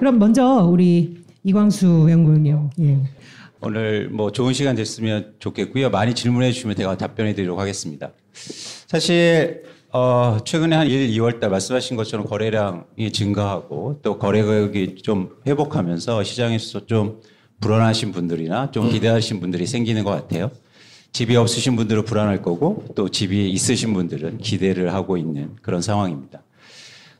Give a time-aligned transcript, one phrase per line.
[0.00, 2.70] 그럼 먼저 우리 이광수 연구원님.
[2.80, 2.98] 예.
[3.60, 5.90] 오늘 뭐 좋은 시간 됐으면 좋겠고요.
[5.90, 8.10] 많이 질문해 주시면 제가 답변해 드리도록 하겠습니다.
[8.32, 9.62] 사실
[9.92, 16.86] 어, 최근에 한 1, 2월 달 말씀하신 것처럼 거래량이 증가하고 또 거래가격이 좀 회복하면서 시장에서
[16.86, 17.20] 좀
[17.60, 20.50] 불안하신 분들이나 좀 기대하신 분들이 생기는 것 같아요.
[21.12, 26.42] 집이 없으신 분들은 불안할 거고 또 집이 있으신 분들은 기대를 하고 있는 그런 상황입니다.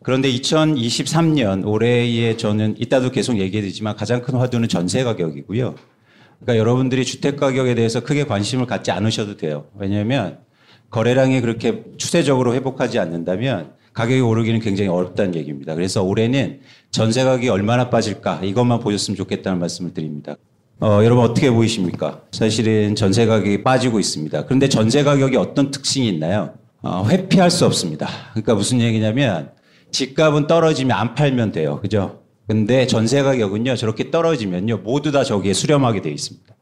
[0.02, 5.74] 그런데 2023년 올해에 저는 이따도 계속 얘기해 드리지만 가장 큰 화두는 전세 가격이고요.
[6.40, 9.66] 그러니까 여러분들이 주택 가격에 대해서 크게 관심을 갖지 않으셔도 돼요.
[9.78, 10.38] 왜냐하면
[10.88, 15.74] 거래량이 그렇게 추세적으로 회복하지 않는다면 가격이 오르기는 굉장히 어렵다는 얘기입니다.
[15.74, 20.37] 그래서 올해는 전세 가격이 얼마나 빠질까 이것만 보셨으면 좋겠다는 말씀을 드립니다.
[20.80, 22.23] 어, 여러분 어떻게 보이십니까?
[22.32, 24.46] 사실은 전세 가격이 빠지고 있습니다.
[24.46, 26.54] 그런데 전세 가격이 어떤 특징이 있나요?
[26.80, 28.09] 어, 회피할 수 없습니다.
[28.32, 29.51] 그러니까 무슨 얘기냐면
[29.93, 31.80] 집값은 떨어지면 안 팔면 돼요.
[31.80, 32.23] 그죠?
[32.46, 36.55] 근데 전세 가격은요, 저렇게 떨어지면요, 모두 다 저기에 수렴하게 되어 있습니다.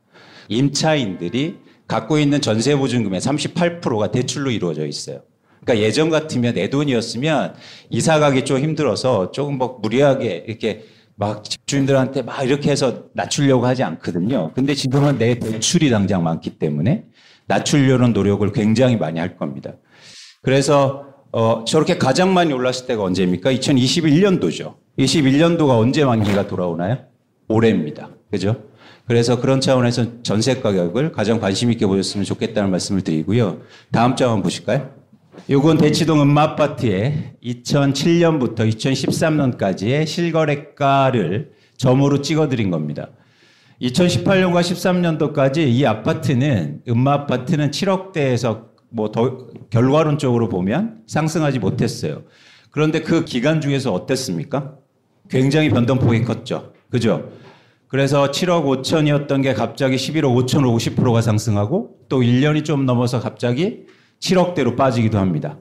[0.48, 5.22] 임차인들이 갖고 있는 전세 보증금의 38%가 대출로 이루어져 있어요.
[5.62, 7.54] 그러니까 예전 같으면 내 돈이었으면
[7.90, 10.84] 이사 가기 좀 힘들어서 조금 뭐 무리하게 이렇게
[11.16, 14.52] 막 집주인들한테 막 이렇게 해서 낮추려고 하지 않거든요.
[14.54, 17.04] 근데 지금은 내 대출이 당장 많기 때문에
[17.46, 19.72] 낮추려는 노력을 굉장히 많이 할 겁니다.
[20.42, 23.52] 그래서 어, 저렇게 가장 많이 올랐을 때가 언제입니까?
[23.52, 24.76] 2021년도죠.
[24.98, 26.98] 21년도가 언제 만기가 돌아오나요?
[27.48, 28.10] 올해입니다.
[28.30, 28.56] 그죠?
[29.06, 33.60] 그래서 그런 차원에서 전세 가격을 가장 관심 있게 보셨으면 좋겠다는 말씀을 드리고요.
[33.90, 34.90] 다음 장 한번 보실까요?
[35.48, 43.10] 요건 대치동 음마 아파트의 2007년부터 2013년까지의 실거래가를 점으로 찍어드린 겁니다.
[43.80, 52.22] 2018년과 13년도까지 이 아파트는 음마 아파트는 7억대에서 뭐 더 결과론적으로 보면 상승하지 못했어요.
[52.70, 54.76] 그런데 그 기간 중에서 어땠습니까?
[55.28, 56.72] 굉장히 변동폭이 컸죠.
[56.90, 57.30] 그죠?
[57.88, 63.86] 그래서 7억 5천이었던 게 갑자기 11억 5천으로 50%가 상승하고 또 1년이 좀 넘어서 갑자기
[64.20, 65.58] 7억대로 빠지기도 합니다.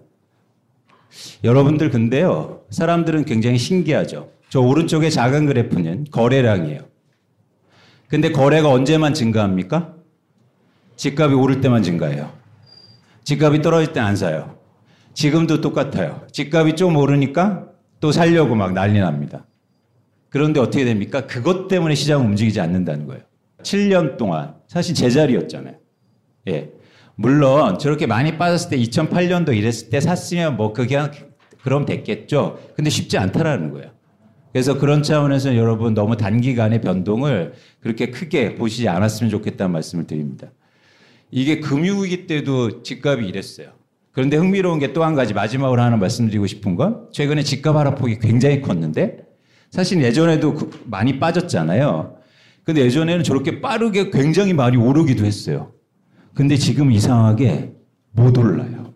[1.44, 4.30] 여러분들 근데요, 사람들은 굉장히 신기하죠.
[4.50, 6.82] 저 오른쪽에 작은 그래프는 거래량이에요.
[8.10, 9.94] 근데 거래가 언제만 증가합니까?
[10.96, 12.37] 집값이 오를 때만 증가해요.
[13.28, 14.58] 집값이 떨어질 때 안 사요.
[15.14, 16.22] 지금도 똑같아요.
[16.32, 17.68] 집값이 좀 오르니까
[18.00, 19.46] 또 살려고 막 난리 납니다.
[20.30, 21.28] 그런데 어떻게 됩니까?
[21.28, 23.24] 그것 때문에 시장은 움직이지 않는다는 거예요.
[23.64, 25.76] 7년 동안 사실 제자리였잖아요.
[26.48, 26.70] 예.
[27.16, 30.98] 물론 저렇게 많이 빠졌을 때 2008년도 이랬을 때 샀으면 뭐 그게
[31.64, 32.60] 그럼 됐겠죠.
[32.78, 33.92] 근데 쉽지 않다라는 거예요.
[34.54, 40.48] 그래서 그런 차원에서 여러분 너무 단기간의 변동을 그렇게 크게 보시지 않았으면 좋겠다는 말씀을 드립니다.
[41.32, 43.70] 이게 금융위기 때도 집값이 이랬어요.
[44.12, 48.62] 그런데 흥미로운 게 또 한 가지 마지막으로 하나 말씀드리고 싶은 건 최근에 집값 하락폭이 굉장히
[48.62, 49.20] 컸는데
[49.70, 52.16] 사실 예전에도 그 많이 빠졌잖아요.
[52.64, 55.74] 근데 예전에는 저렇게 빠르게 굉장히 많이 오르기도 했어요.
[56.34, 57.74] 근데 지금 이상하게
[58.12, 58.94] 못 올라요.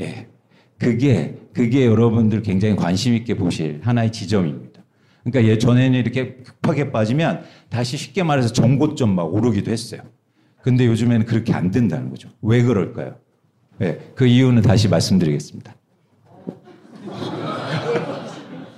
[0.00, 0.26] 예.
[0.78, 4.82] 그게, 그게 여러분들 굉장히 관심 있게 보실 하나의 지점입니다.
[5.22, 10.02] 그러니까 예전에는 이렇게 급하게 빠지면 다시 쉽게 말해서 정고점 막 오르기도 했어요.
[10.62, 12.28] 근데 요즘에는 그렇게 안 된다는 거죠.
[12.40, 13.16] 왜 그럴까요?
[13.80, 14.12] 예.
[14.14, 15.74] 그 이유는 다시 말씀드리겠습니다.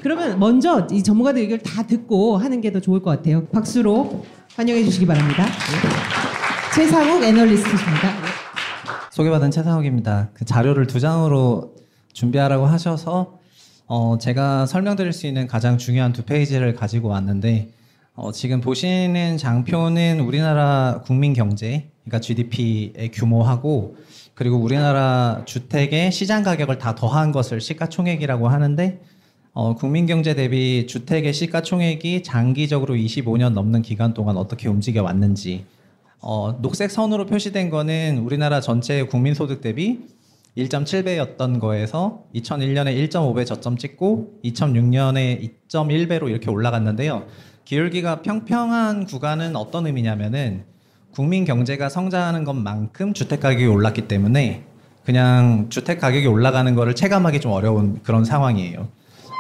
[0.02, 3.46] 그러면 먼저 이 전문가들 의견을 다 듣고 하는 게 더 좋을 것 같아요.
[3.46, 4.24] 박수로
[4.56, 5.44] 환영해 주시기 바랍니다.
[5.44, 5.50] 네.
[6.74, 8.10] 최상욱 애널리스트십니다.
[9.12, 10.30] 소개받은 최상욱입니다.
[10.34, 11.74] 그 자료를 두 장으로
[12.12, 13.38] 준비하라고 하셔서
[13.86, 17.70] 어, 제가 설명드릴 수 있는 가장 중요한 두 페이지를 가지고 왔는데
[18.16, 23.96] 어, 지금 보시는 장표는 우리나라 국민 경제, 그러니까 GDP의 규모하고
[24.34, 29.00] 그리고 우리나라 주택의 시장 가격을 다 더한 것을 시가총액이라고 하는데
[29.52, 35.66] 어, 국민 경제 대비 주택의 시가총액이 장기적으로 25년 넘는 기간 동안 어떻게 움직여 왔는지
[36.20, 40.06] 어, 녹색 선으로 표시된 거는 우리나라 전체 국민 소득 대비
[40.56, 47.26] 1.7배였던 거에서 2001년에 1.5배 저점 찍고 2006년에 2.1배로 이렇게 올라갔는데요.
[47.64, 50.64] 기울기가 평평한 구간은 어떤 의미냐면은
[51.12, 54.64] 국민 경제가 성장하는 것만큼 주택 가격이 올랐기 때문에
[55.04, 58.88] 그냥 주택 가격이 올라가는 거를 체감하기 좀 어려운 그런 상황이에요.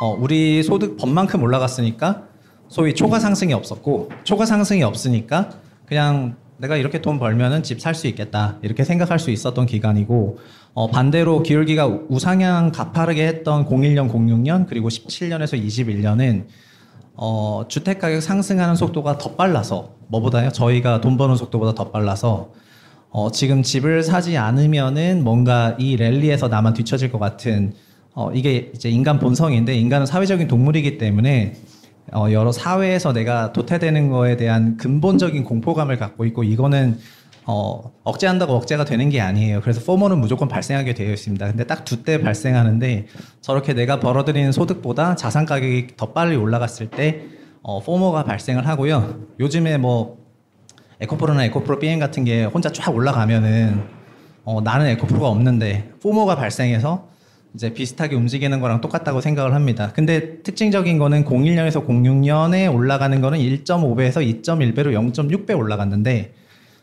[0.00, 2.24] 어, 우리 소득 법만큼 올라갔으니까
[2.68, 5.50] 소위 초과 상승이 없었고 초과 상승이 없으니까
[5.86, 10.38] 그냥 내가 이렇게 돈 벌면은 집 살 수 있겠다 이렇게 생각할 수 있었던 기간이고
[10.72, 16.46] 어, 반대로 기울기가 우상향 가파르게 했던 01년, 06년 그리고 17년에서 21년은
[17.16, 20.50] 어, 주택 가격 상승하는 속도가 더 빨라서 뭐보다요?
[20.50, 22.52] 저희가 돈 버는 속도보다 더 빨라서
[23.10, 27.72] 어, 지금 집을 사지 않으면은 뭔가 이 랠리에서 나만 뒤처질 것 같은
[28.14, 31.54] 어, 이게 이제 인간 본성인데 인간은 사회적인 동물이기 때문에
[32.12, 36.98] 어, 여러 사회에서 내가 도태되는 거에 대한 근본적인 공포감을 갖고 있고 이거는
[37.46, 39.60] 어, 억제한다고 억제가 되는 게 아니에요.
[39.60, 41.46] 그래서 포모는 무조건 발생하게 되어 있습니다.
[41.46, 43.06] 근데 딱 두 때 발생하는데
[43.42, 47.22] 저렇게 내가 벌어들이는 소득보다 자산 가격이 더 빨리 올라갔을 때
[47.62, 49.20] 어, 포모가 발생을 하고요.
[49.40, 50.18] 요즘에 뭐
[51.00, 53.82] 에코프로나 에코프로 BM 같은 게 혼자 쫙 올라가면은
[54.44, 57.08] 어, 나는 에코프로가 없는데 포모가 발생해서
[57.54, 59.92] 이제 비슷하게 움직이는 거랑 똑같다고 생각을 합니다.
[59.94, 66.32] 근데 특징적인 거는 01년에서 06년에 올라가는 거는 1.5배에서 2.1배로 0.6배 올라갔는데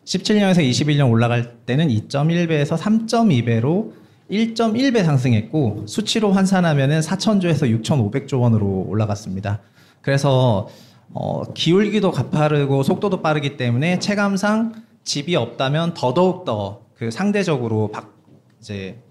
[0.05, 3.93] 17년에서 21년 올라갈 때는 2.1배에서 3.2배로
[4.29, 9.59] 1.1배 상승했고 수치로 환산하면은 4천조에서 6,500조 원으로 올라갔습니다.
[10.01, 10.69] 그래서
[11.13, 18.13] 어, 기울기도 가파르고 속도도 빠르기 때문에 체감상 집이 없다면 더더욱 더 그 상대적으로 박,
[18.59, 19.01] 이제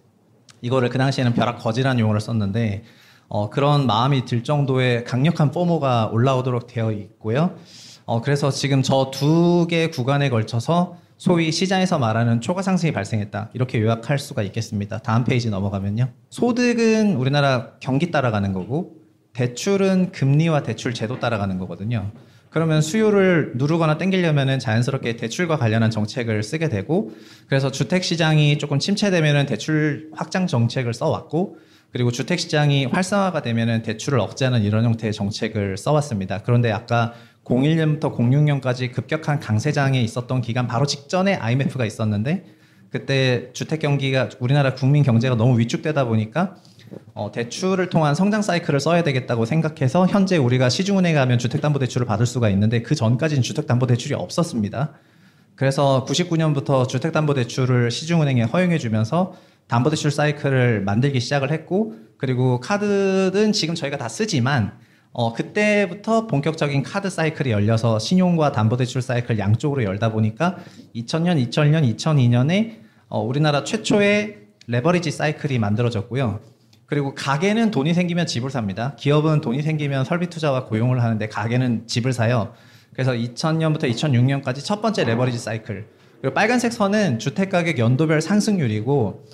[0.61, 2.85] 이거를 그 당시에는 벼락 거지라는 용어를 썼는데
[3.27, 7.57] 어, 그런 마음이 들 정도의 강력한 포모가 올라오도록 되어 있고요.
[8.11, 13.51] 어, 그래서 지금 저 두 개 구간에 걸쳐서 소위 시장에서 말하는 초과 상승이 발생했다.
[13.55, 14.99] 이렇게 요약할 수가 있겠습니다.
[14.99, 16.09] 다음 페이지 넘어가면요.
[16.29, 18.97] 소득은 우리나라 경기 따라가는 거고
[19.33, 22.11] 대출은 금리와 대출 제도 따라가는 거거든요.
[22.49, 27.13] 그러면 수요를 누르거나 땡기려면은 자연스럽게 대출과 관련한 정책을 쓰게 되고
[27.47, 31.59] 그래서 주택 시장이 조금 침체되면은 대출 확장 정책을 써왔고
[31.93, 36.43] 그리고 주택 시장이 활성화가 되면은 대출을 억제하는 이런 형태의 정책을 써왔습니다.
[36.45, 37.15] 그런데 아까
[37.51, 42.45] 01년부터 06년까지 급격한 강세장에 있었던 기간 바로 직전에 IMF가 있었는데
[42.91, 46.57] 그때 주택 경기가 우리나라 국민 경제가 너무 위축되다 보니까
[47.15, 52.49] 어, 대출을 통한 성장 사이클을 써야 되겠다고 생각해서 현재 우리가 시중은행에 가면 주택담보대출을 받을 수가
[52.51, 54.93] 있는데 그 전까지는 주택담보대출이 없었습니다.
[55.55, 59.35] 그래서 99년부터 주택담보대출을 시중은행에 허용해주면서
[59.69, 64.73] 담보대출 사이클을 만들기 시작을 했고 그리고 카드는 지금 저희가 다 쓰지만
[65.13, 70.59] 어, 그때부터 본격적인 카드 사이클이 열려서 신용과 담보대출 사이클 양쪽으로 열다 보니까
[70.95, 72.77] 2000년, 2001년, 2002년에
[73.09, 76.41] 어, 우리나라 최초의 레버리지 사이클이 만들어졌고요.
[76.87, 78.95] 그리고 가게는 돈이 생기면 집을 삽니다.
[78.97, 82.53] 기업은 돈이 생기면 설비 투자와 고용을 하는데 가게는 집을 사요.
[82.93, 85.87] 그래서 2000년부터 2006년까지 첫 번째 레버리지 사이클.
[86.21, 89.25] 그리고 빨간색 선은 주택 가격 연도별 상승률이고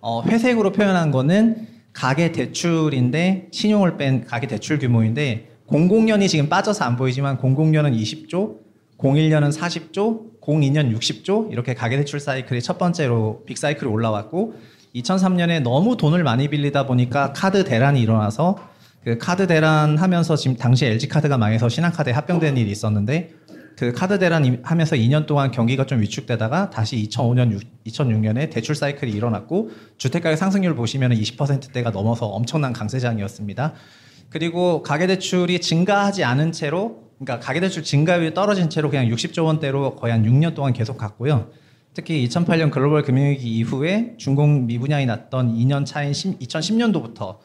[0.00, 6.96] 어, 회색으로 표현한 거는 가계 대출인데 신용을 뺀 가계 대출 규모인데 00년이 지금 빠져서 안
[6.96, 8.58] 보이지만 00년은 20조,
[8.98, 14.54] 01년은 40조, 02년 60조 이렇게 가계 대출 사이클이 첫 번째로 빅 사이클이 올라왔고
[14.94, 18.58] 2003년에 너무 돈을 많이 빌리다 보니까 카드 대란이 일어나서
[19.02, 23.30] 그 카드 대란 하면서 지금 당시 LG 카드가 망해서 신한카드에 합병된 일이 있었는데
[23.76, 29.70] 그 카드 대란 하면서 2년 동안 경기가 좀 위축되다가 다시 2005년 2006년에 대출 사이클이 일어났고
[29.98, 33.74] 주택가격 상승률 보시면 20%대가 넘어서 엄청난 강세장이었습니다.
[34.30, 40.24] 그리고 가계대출이 증가하지 않은 채로 그러니까 가계대출 증가율이 떨어진 채로 그냥 60조 원대로 거의 한
[40.24, 41.50] 6년 동안 계속 갔고요.
[41.92, 47.38] 특히 2008년 글로벌 금융위기 이후에 중공 미분양이 났던 2년 차인 2010년도부터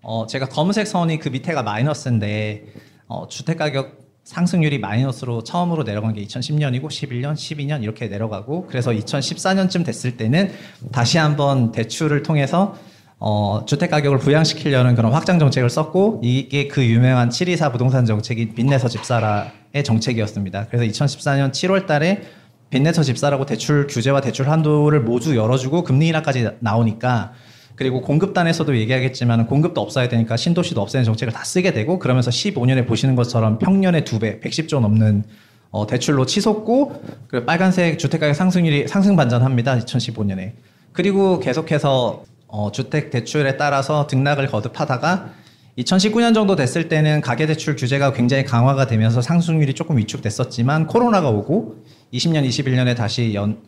[0.00, 2.66] 어 제가 검은색 선이 그 밑에가 마이너스인데
[3.06, 4.01] 어 주택 가격
[4.32, 10.50] 상승률이 마이너스로 처음으로 내려간 게 2010년이고 11년, 12년 이렇게 내려가고 그래서 2014년쯤 됐을 때는
[10.90, 12.74] 다시 한번 대출을 통해서
[13.18, 18.88] 어, 주택 가격을 부양시키려는 그런 확장 정책을 썼고 이게 그 유명한 724 부동산 정책이 빚내서
[18.88, 20.68] 집사라의 정책이었습니다.
[20.68, 22.22] 그래서 2014년 7월 달에
[22.70, 27.34] 빚내서 집사라고 대출 규제와 대출 한도를 모두 열어주고 금리 인하까지 나오니까
[27.82, 33.16] 그리고 공급단에서도 얘기하겠지만 공급도 없어야 되니까 신도시도 없애는 정책을 다 쓰게 되고 그러면서 15년에 보시는
[33.16, 35.24] 것처럼 평년의 두 배, 110조 넘는
[35.72, 39.80] 어, 대출로 치솟고 그 빨간색 주택가격 상승률이 상승 반전합니다.
[39.80, 40.52] 2015년에.
[40.92, 45.30] 그리고 계속해서 어, 주택 대출에 따라서 등락을 거듭하다가
[45.78, 51.82] 2019년 정도 됐을 때는 가계대출 규제가 굉장히 강화가 되면서 상승률이 조금 위축됐었지만 코로나가 오고
[52.14, 53.58] 20년, 21년에 다시 연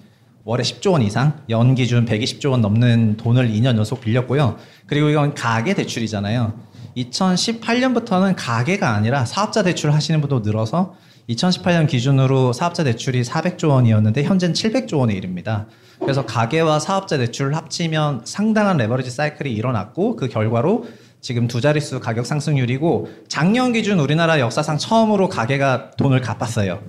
[0.44, 4.58] 월에 10조 원 이상, 연 기준 120조 원 넘는 돈을 2년 연속 빌렸고요.
[4.86, 6.52] 그리고 이건 가계 대출이잖아요.
[6.96, 10.94] 2018년부터는 가계가 아니라 사업자 대출 하시는 분도 늘어서
[11.30, 15.66] 2018년 기준으로 사업자 대출이 400조 원이었는데 현재는 700조 원에 이릅니다.
[15.98, 20.84] 그래서 가계와 사업자 대출을 합치면 상당한 레버리지 사이클이 일어났고 그 결과로
[21.22, 26.82] 지금 두 자릿수 가격 상승률이고 작년 기준 우리나라 역사상 처음으로 가계가 돈을 갚았어요.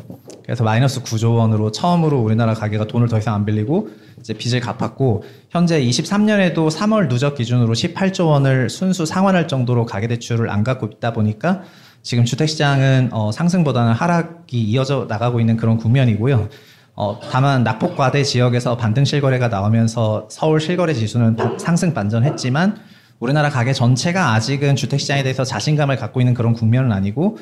[0.46, 5.24] 그래서 마이너스 9조 원으로 처음으로 우리나라 가계가 돈을 더 이상 안 빌리고 이제 빚을 갚았고
[5.50, 11.14] 현재 23년에도 3월 누적 기준으로 18조 원을 순수 상환할 정도로 가계 대출을 안 갖고 있다
[11.14, 11.64] 보니까
[12.04, 16.50] 지금 주택 시장은 어, 상승보다는 하락이 이어져 나가고 있는 그런 국면이고요.
[16.94, 22.78] 어, 다만 낙폭과대 지역에서 반등 실거래가 나오면서 서울 실거래 지수는 상승 반전했지만
[23.20, 27.38] 우리나라 가계 전체가 아직은 주택 시장에 대해서 자신감을 갖고 있는 그런 국면은 아니고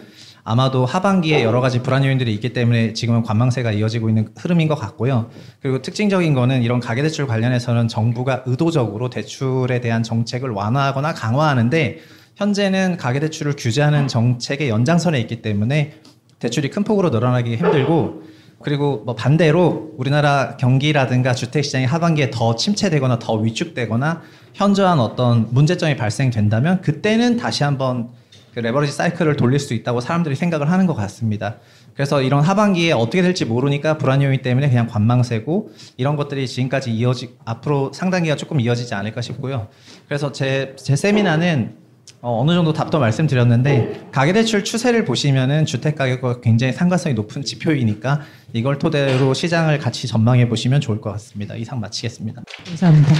[0.45, 5.29] 아마도 하반기에 여러 가지 불안 요인들이 있기 때문에 지금은 관망세가 이어지고 있는 흐름인 것 같고요.
[5.61, 11.99] 그리고 특징적인 거는 이런 가계대출 관련해서는 정부가 의도적으로 대출에 대한 정책을 완화하거나 강화하는데
[12.35, 15.93] 현재는 가계대출을 규제하는 정책의 연장선에 있기 때문에
[16.39, 18.23] 대출이 큰 폭으로 늘어나기 힘들고
[18.61, 24.21] 그리고 뭐 반대로 우리나라 경기라든가 주택 시장이 하반기에 더 침체되거나 더 위축되거나
[24.53, 28.22] 현저한 어떤 문제점이 발생된다면 그때는 다시 한번 그
[28.55, 31.57] 레버리지 사이클을 돌릴 수 있다고 사람들이 생각을 하는 것 같습니다.
[31.93, 37.35] 그래서 이런 하반기에 어떻게 될지 모르니까 불안 요인 때문에 그냥 관망세고 이런 것들이 지금까지 이어지
[37.45, 39.67] 앞으로 상단기가 조금 이어지지 않을까 싶고요.
[40.07, 41.82] 그래서 제 제 세미나는
[42.25, 48.21] 어, 어느 정도 답도 말씀드렸는데 가계대출 추세를 보시면은 주택 가격과 굉장히 상관성이 높은 지표이니까
[48.53, 51.53] 이걸 토대로 시장을 같이 전망해 보시면 좋을 것 같습니다.
[51.55, 52.43] 이상 마치겠습니다.
[52.65, 53.13] 감사합니다.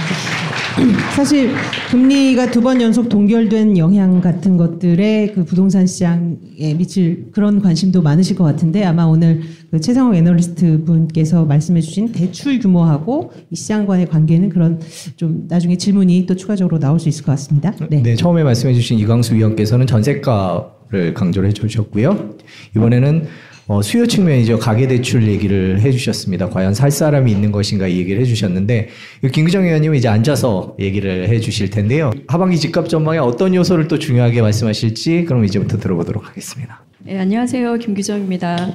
[1.14, 1.52] 사실
[1.90, 8.36] 금리가 두 번 연속 동결된 영향 같은 것들에 그 부동산 시장에 미칠 그런 관심도 많으실
[8.36, 9.42] 것 같은데 아마 오늘
[9.74, 14.80] 그 최상욱 애널리스트 분께서 말씀해 주신 대출 규모하고 이 시장과의 관계는 그런
[15.16, 17.74] 좀 나중에 질문이 또 추가적으로 나올 수 있을 것 같습니다.
[17.90, 18.00] 네.
[18.00, 22.36] 네, 처음에 말씀해 주신 이광수 위원께서는 전세가를 강조를 해 주셨고요.
[22.76, 23.26] 이번에는
[23.66, 24.60] 어, 수요 측면이죠.
[24.60, 26.50] 가계대출 얘기를 해주셨습니다.
[26.50, 28.90] 과연 살 사람이 있는 것인가 이 얘기를 해주셨는데
[29.32, 32.12] 김기정 의원님은 이제 앉아서 얘기를 해주실 텐데요.
[32.28, 36.84] 하반기 집값 전망에 어떤 요소를 또 중요하게 말씀하실지 그럼 이제부터 들어보도록 하겠습니다.
[37.00, 37.78] 네, 안녕하세요.
[37.78, 38.72] 김규정입니다.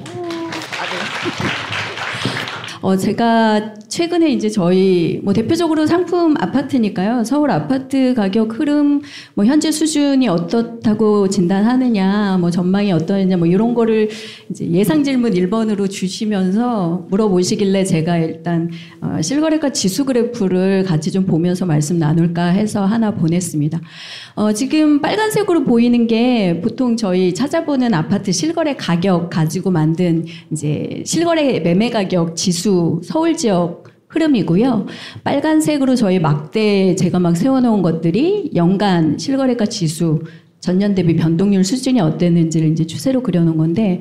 [1.22, 1.69] Thank you.
[2.82, 7.24] 어, 제가 최근에 이제 저희 뭐 대표적으로 상품 아파트니까요.
[7.24, 9.02] 서울 아파트 가격 흐름
[9.34, 14.08] 뭐 현재 수준이 어떻다고 진단하느냐, 뭐 전망이 어떠느냐 뭐 이런 거를
[14.48, 18.70] 이제 예상 질문 1번으로 주시면서 물어보시길래 제가 일단
[19.02, 23.78] 어, 실거래가 지수 그래프를 같이 좀 보면서 말씀 나눌까 해서 하나 보냈습니다.
[24.36, 31.60] 어, 지금 빨간색으로 보이는 게 보통 저희 찾아보는 아파트 실거래 가격 가지고 만든 이제 실거래
[31.60, 32.69] 매매 가격 지수
[33.04, 34.86] 서울 지역 흐름이고요.
[35.24, 40.20] 빨간색으로 저희 막대 제가 막 세워놓은 것들이 연간 실거래가 지수
[40.60, 44.00] 전년 대비 변동률 수준이 어땠는지를 이제 추세로 그려놓은 건데,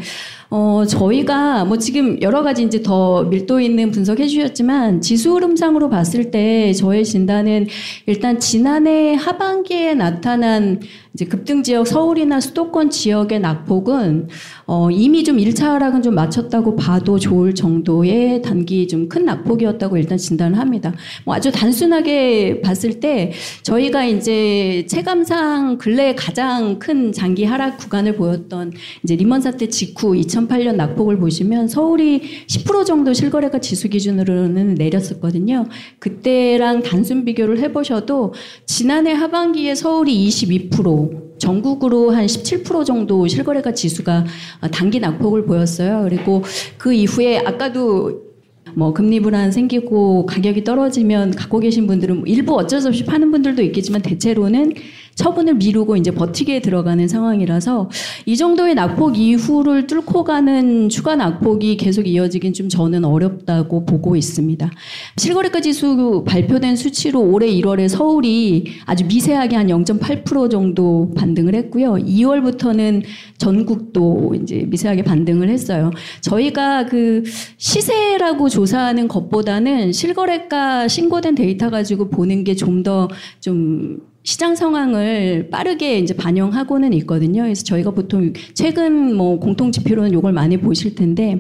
[0.50, 6.32] 어, 저희가 뭐 지금 여러 가지 이제 더 밀도 있는 분석해 주셨지만 지수 흐름상으로 봤을
[6.32, 7.68] 때 저의 진단은
[8.08, 10.80] 일단 지난해 하반기에 나타난
[11.14, 14.28] 이제 급등 지역 서울이나 수도권 지역의 낙폭은
[14.66, 20.18] 어, 이미 좀 1차 하락은 좀 마쳤다고 봐도 좋을 정도의 단기 좀 큰 낙폭이었다고 일단
[20.18, 20.94] 진단을 합니다.
[21.26, 23.32] 뭐 아주 단순하게 봤을 때
[23.64, 26.49] 저희가 이제 체감상 근래 가장
[26.80, 33.14] 큰 장기 하락 구간을 보였던 이제 리먼 사태 직후 2008년 낙폭을 보시면 서울이 10% 정도
[33.14, 35.68] 실거래가 지수 기준으로는 내렸었거든요.
[36.00, 38.34] 그때랑 단순 비교를 해보셔도
[38.66, 44.26] 지난해 하반기에 서울이 22% 전국으로 한 17% 정도 실거래가 지수가
[44.72, 46.04] 단기 낙폭을 보였어요.
[46.04, 46.44] 그리고
[46.78, 48.30] 그 이후에 아까도
[48.76, 53.62] 뭐 금리 불안 생기고 가격이 떨어지면 갖고 계신 분들은 일부 어쩔 수 없이 파는 분들도
[53.64, 54.74] 있겠지만 대체로는
[55.20, 57.90] 처분을 미루고 이제 버티게 들어가는 상황이라서
[58.26, 64.72] 이 정도의 낙폭 이후를 뚫고 가는 추가 낙폭이 계속 이어지긴 좀 저는 어렵다고 보고 있습니다.
[65.18, 71.96] 실거래가 지수 발표된 수치로 올해 1월에 서울이 아주 미세하게 한 0.8% 정도 반등을 했고요.
[71.96, 73.04] 2월부터는
[73.38, 75.92] 전국도 이제 미세하게 반등을 했어요.
[76.22, 77.24] 저희가 그
[77.58, 86.14] 시세라고 조사하는 것보다는 실거래가 신고된 데이터 가지고 보는 게 좀 더좀 시장 상황을 빠르게 이제
[86.14, 87.44] 반영하고는 있거든요.
[87.44, 91.38] 그래서 저희가 보통 최근 뭐 공통 지표로는 이걸 많이 보실 텐데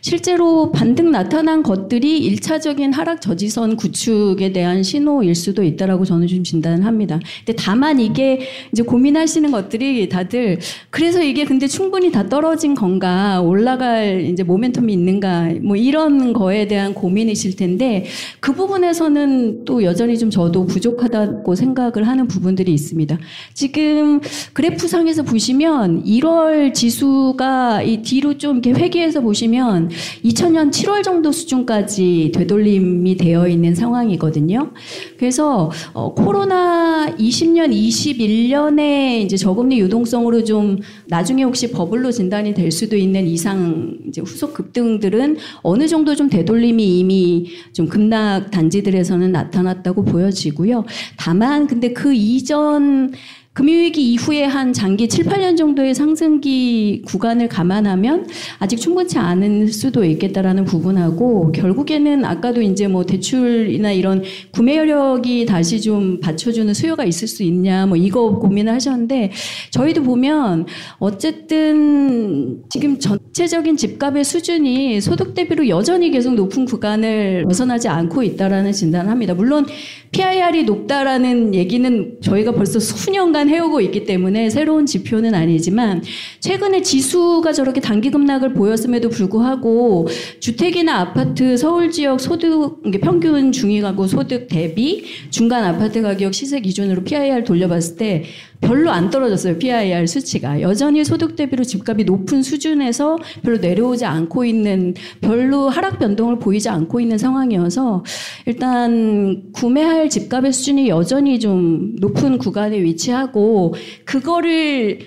[0.00, 6.86] 실제로 반등 나타난 것들이 일차적인 하락 저지선 구축에 대한 신호일 수도 있다라고 저는 좀 진단을
[6.86, 7.18] 합니다.
[7.44, 10.60] 근데 다만 이게 이제 고민하시는 것들이 다들
[10.90, 16.94] 그래서 이게 근데 충분히 다 떨어진 건가 올라갈 이제 모멘텀이 있는가 뭐 이런 거에 대한
[16.94, 18.04] 고민이실 텐데
[18.38, 23.18] 그 부분에서는 또 여전히 좀 저도 부족하다고 생각을 하는 부분들이 있습니다.
[23.54, 24.20] 지금
[24.52, 29.90] 그래프상에서 보시면 1월 지수가 이 뒤로 좀 이렇게 회귀해서 보시면
[30.24, 34.72] 2000년 7월 정도 수준까지 되돌림이 되어 있는 상황이거든요.
[35.18, 42.96] 그래서 어, 코로나 20년, 21년에 이제 저금리 유동성으로 좀 나중에 혹시 버블로 진단이 될 수도
[42.96, 50.84] 있는 이상 이제 후속 급등들은 어느 정도 좀 되돌림이 이미 좀 급락 단지들에서는 나타났다고 보여지고요.
[51.16, 53.12] 다만 근데 그 이전
[53.54, 58.26] 금융위기 이후에 한 장기 7, 8년 정도의 상승기 구간을 감안하면
[58.58, 65.82] 아직 충분치 않은 수도 있겠다라는 부분하고 결국에는 아까도 이제 뭐 대출이나 이런 구매 여력이 다시
[65.82, 69.32] 좀 받쳐주는 수요가 있을 수 있냐 뭐 이거 고민을 하셨는데
[69.70, 70.64] 저희도 보면
[70.98, 79.10] 어쨌든 지금 전체적인 집값의 수준이 소득 대비로 여전히 계속 높은 구간을 벗어나지 않고 있다라는 진단을
[79.10, 79.34] 합니다.
[79.34, 79.66] 물론
[80.12, 86.02] PIR이 높다라는 얘기는 저희가 벌써 수년간 해오고 있기 때문에 새로운 지표는 아니지만
[86.40, 90.06] 최근에 지수가 저렇게 단기 급락을 보였음에도 불구하고
[90.38, 97.04] 주택이나 아파트 서울 지역 소득 평균 중위 가구 소득 대비 중간 아파트 가격 시세 기준으로
[97.04, 98.24] PIR 돌려봤을 때
[98.62, 99.58] 별로 안 떨어졌어요.
[99.58, 100.60] PIR 수치가.
[100.62, 107.00] 여전히 소득 대비로 집값이 높은 수준에서 별로 내려오지 않고 있는 별로 하락 변동을 보이지 않고
[107.00, 108.04] 있는 상황이어서
[108.46, 115.00] 일단 구매할 집값의 수준이 여전히 좀 높은 구간에 위치하고 그거를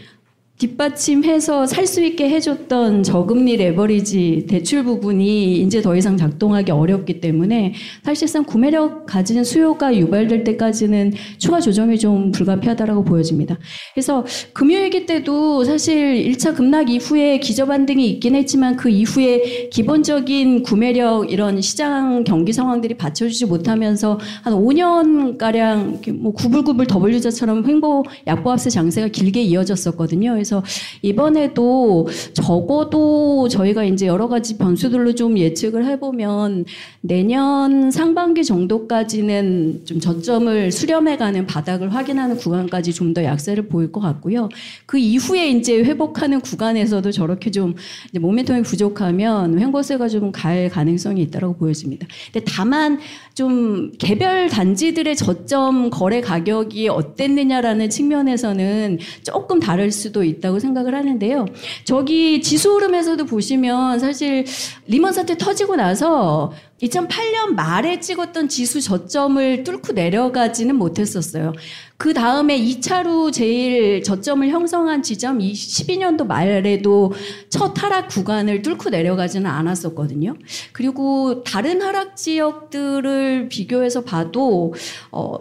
[0.57, 7.73] 뒷받침해서 살 수 있게 해줬던 저금리 레버리지 대출 부분이 이제 더 이상 작동하기 어렵기 때문에
[8.03, 13.59] 사실상 구매력 가진 수요가 유발될 때까지는 추가 조정이 좀 불가피하다라고 보여집니다.
[13.93, 21.31] 그래서 금요일기 때도 사실 1차 급락 이후에 기저 반등이 있긴 했지만 그 이후에 기본적인 구매력
[21.31, 29.09] 이런 시장 경기 상황들이 받쳐주지 못하면서 한 5년 가량 뭐 구불구불 더블유자처럼 횡보 약보합세 장세가
[29.09, 30.39] 길게 이어졌었거든요.
[30.45, 30.63] 그래서
[31.01, 36.65] 이번에도 적어도 저희가 이제 여러 가지 변수들로 좀 예측을 해보면
[37.01, 44.49] 내년 상반기 정도까지는 좀 저점을 수렴해가는 바닥을 확인하는 구간까지 좀 더 약세를 보일 것 같고요.
[44.85, 47.75] 그 이후에 이제 회복하는 구간에서도 저렇게 좀
[48.13, 52.07] 모멘텀이 부족하면 횡보세가 좀 갈 가능성이 있다고 보여집니다.
[52.33, 52.99] 근데 다만
[53.35, 61.45] 좀 개별 단지들의 저점 거래 가격이 어땠느냐라는 측면에서는 조금 다를 수도 있다고 생각을 하는데요.
[61.83, 64.45] 저기 지수 흐름에서도 보시면 사실
[64.87, 71.53] 리먼 사태 터지고 나서 2008년 말에 찍었던 지수 저점을 뚫고 내려가지는 못했었어요.
[71.97, 77.13] 그 다음에 2차로 제일 저점을 형성한 지점 12년도 말에도
[77.49, 80.35] 첫 하락 구간을 뚫고 내려가지는 않았었거든요.
[80.73, 84.73] 그리고 다른 하락 지역들을 비교해서 봐도
[85.11, 85.37] 어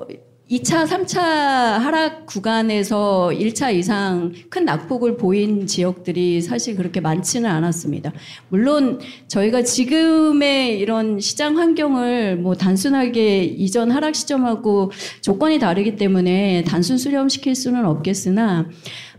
[0.50, 8.12] 2차, 3차 하락 구간에서 1차 이상 큰 낙폭을 보인 지역들이 사실 그렇게 많지는 않았습니다.
[8.50, 16.98] 물론 저희가 지금의 이런 시장 환경을 뭐 단순하게 이전 하락 시점하고 조건이 다르기 때문에 단순
[16.98, 18.68] 수렴시킬 수는 없겠으나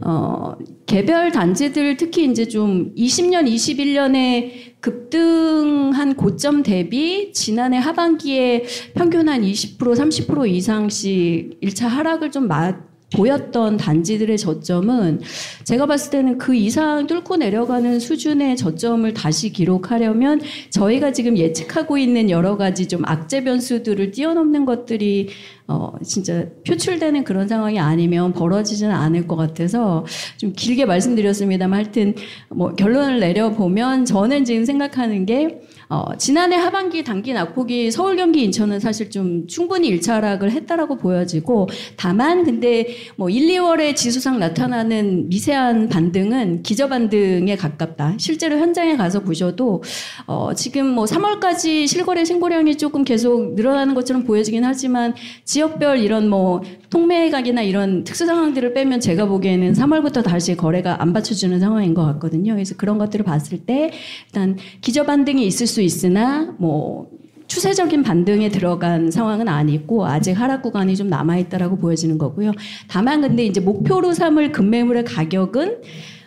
[0.02, 0.54] 어,
[0.86, 9.80] 개별 단지들 특히 이제 좀 20년, 21년에 급등한 고점 대비 지난해 하반기에 평균 한 20%,
[9.80, 12.74] 30% 이상씩 1차 하락을 좀 마,
[13.14, 15.22] 보였던 단지들의 저점은
[15.64, 22.30] 제가 봤을 때는 그 이상 뚫고 내려가는 수준의 저점을 다시 기록하려면 저희가 지금 예측하고 있는
[22.30, 25.30] 여러 가지 좀 악재 변수들을 뛰어넘는 것들이
[25.68, 30.06] 어, 진짜 표출되는 그런 상황이 아니면 벌어지지는 않을 것 같아서
[30.38, 32.14] 좀 길게 말씀드렸습니다만 하여튼
[32.50, 38.80] 뭐 결론을 내려보면 저는 지금 생각하는 게 어, 지난해 하반기 단기 낙폭이 서울, 경기, 인천은
[38.80, 46.64] 사실 좀 충분히 일차락을 했다라고 보여지고 다만 근데 뭐 1, 2월에 지수상 나타나는 미세한 반등은
[46.64, 48.16] 기저 반등에 가깝다.
[48.18, 49.84] 실제로 현장에 가서 보셔도
[50.26, 55.14] 어, 지금 뭐 3월까지 실거래 신고량이 조금 계속 늘어나는 것처럼 보여지긴 하지만
[55.56, 61.62] 지역별 이런 뭐 통매각이나 이런 특수 상황들을 빼면 제가 보기에는 3월부터 다시 거래가 안 받쳐주는
[61.62, 62.52] 상황인 것 같거든요.
[62.54, 63.92] 그래서 그런 것들을 봤을 때
[64.26, 67.10] 일단 기저 반등이 있을 수 있으나 뭐
[67.48, 72.52] 추세적인 반등에 들어간 상황은 아니고 아직 하락 구간이 좀 남아 있다라고 보여지는 거고요.
[72.90, 75.78] 다만 근데 이제 목표로 삼을 금매물의 가격은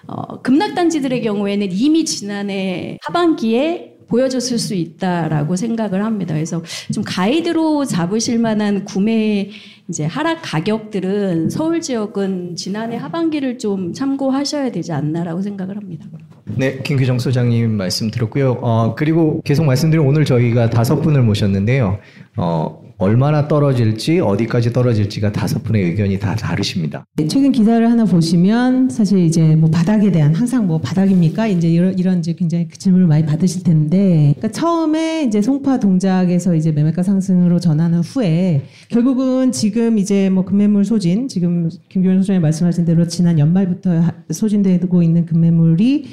[0.06, 6.34] 어, 급락단지들의 경우에는 이미 지난해 하반기에 보여줬을 수 있다라고 생각을 합니다.
[6.34, 9.50] 그래서 좀 가이드로 잡으실 만한 구매
[9.88, 16.06] 이제 하락 가격들은 서울 지역은 지난해 하반기를 좀 참고하셔야 되지 않나라고 생각을 합니다.
[16.44, 18.58] 네, 김규정 소장님 말씀 들었고요.
[18.62, 21.98] 어, 그리고 계속 말씀드린 오늘 저희가 다섯 분을 모셨는데요.
[22.36, 27.04] 어, 얼마나 떨어질지 어디까지 떨어질지가 다섯 분의 의견이 다 다르십니다.
[27.28, 31.46] 최근 기사를 하나 보시면 사실 이제 뭐 바닥에 대한 항상 뭐 바닥입니까?
[31.46, 36.56] 이제 이런 이런 이제 굉장히 그 질문을 많이 받으실 텐데 그러니까 처음에 이제 송파 동작에서
[36.56, 42.84] 이제 매매가 상승으로 전환한 후에 결국은 지금 이제 뭐 금매물 소진 지금 김규현 소장님 말씀하신
[42.84, 46.06] 대로 지난 연말부터 소진되고 있는 금매물이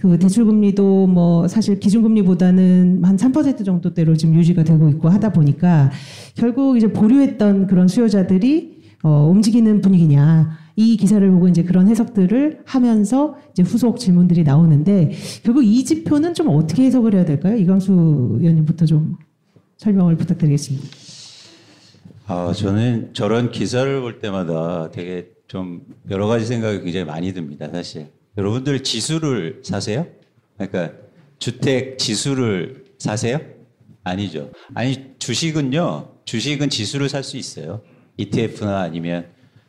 [0.00, 5.90] 그 대출금리도 뭐 사실 기준금리보다는 한 3% 정도대로 지금 유지가 되고 있고 하다 보니까
[6.34, 10.58] 결국 이제 보류했던 그런 수요자들이 어, 움직이는 분위기냐.
[10.76, 16.48] 이 기사를 보고 이제 그런 해석들을 하면서 이제 후속 질문들이 나오는데 결국 이 지표는 좀
[16.48, 17.56] 어떻게 해석을 해야 될까요?
[17.56, 19.16] 이광수 의원님부터 좀
[19.76, 20.86] 설명을 부탁드리겠습니다.
[22.26, 28.06] 아, 저는 저런 기사를 볼 때마다 되게 좀 여러 가지 생각이 굉장히 많이 듭니다, 사실.
[28.38, 30.06] 여러분들 지수를 사세요?
[30.56, 30.92] 그러니까
[31.38, 33.40] 주택 지수를 사세요?
[34.04, 34.50] 아니죠.
[34.74, 37.82] 아니, 주식은요, 주식은 지수를 살 수 있어요.
[38.16, 39.26] ETF나 아니면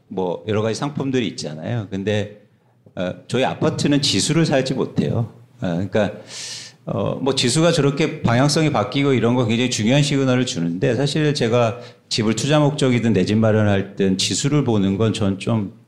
[0.07, 1.87] 뭐 여러 가지 상품들이 있잖아요.
[1.89, 2.41] 근데
[2.95, 5.33] 어, 저희 아파트는 지수를 살지 못해요.
[5.61, 6.11] 어, 그러니까
[6.85, 12.35] 어, 뭐 지수가 저렇게 방향성이 바뀌고 이런 거 굉장히 중요한 시그널을 주는데 사실 제가 집을
[12.35, 15.79] 투자 목적이든 내 집 마련할 땐 지수를 보는 건 전 좀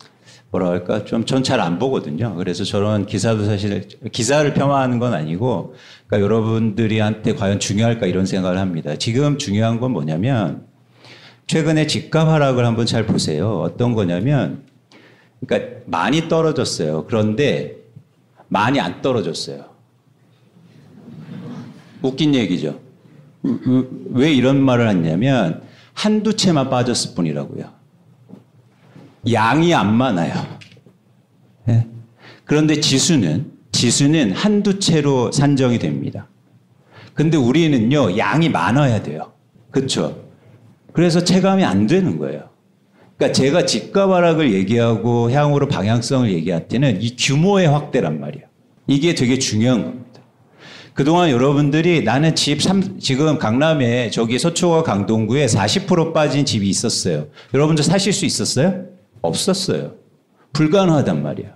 [0.53, 2.35] 뭐라 할까 좀 전 잘 안 보거든요.
[2.35, 5.73] 그래서 저런 기사도 사실 기사를 폄하하는 건 아니고
[6.05, 8.95] 그러니까 여러분들이한테 과연 중요할까 이런 생각을 합니다.
[8.95, 10.67] 지금 중요한 건 뭐냐면
[11.47, 13.61] 최근에 집값 하락을 한번 잘 보세요.
[13.61, 14.61] 어떤 거냐면
[15.45, 17.05] 그러니까 많이 떨어졌어요.
[17.07, 17.77] 그런데
[18.47, 19.65] 많이 안 떨어졌어요.
[22.03, 22.79] 웃긴 얘기죠.
[24.11, 25.63] 왜 이런 말을 했냐면
[25.93, 27.82] 한두 채만 빠졌을 뿐이라고요.
[29.31, 30.33] 양이 안 많아요.
[31.65, 31.87] 네?
[32.45, 36.27] 그런데 지수는 지수는 한두 채로 산정이 됩니다.
[37.13, 39.33] 근데 우리는요 양이 많아야 돼요.
[39.71, 40.23] 그렇죠?
[40.93, 42.49] 그래서 체감이 안 되는 거예요.
[43.17, 48.45] 그러니까 제가 집값 하락을 얘기하고 향후로 방향성을 얘기할 때는 이 규모의 확대란 말이에요.
[48.87, 50.03] 이게 되게 중요한 겁니다.
[50.93, 57.27] 그동안 여러분들이 나는 집 3, 지금 강남에 저기 서초와 강동구에 40% 빠진 집이 있었어요.
[57.53, 58.92] 여러분들 사실 수 있었어요?
[59.23, 59.95] 없었어요.
[60.53, 61.55] 불가능하단 말이야.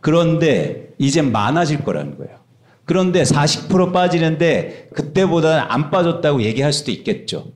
[0.00, 2.38] 그런데 이제 많아질 거라는 거예요.
[2.86, 7.52] 그런데 40% 빠지는데 그때보다는 안 빠졌다고 얘기할 수도 있겠죠.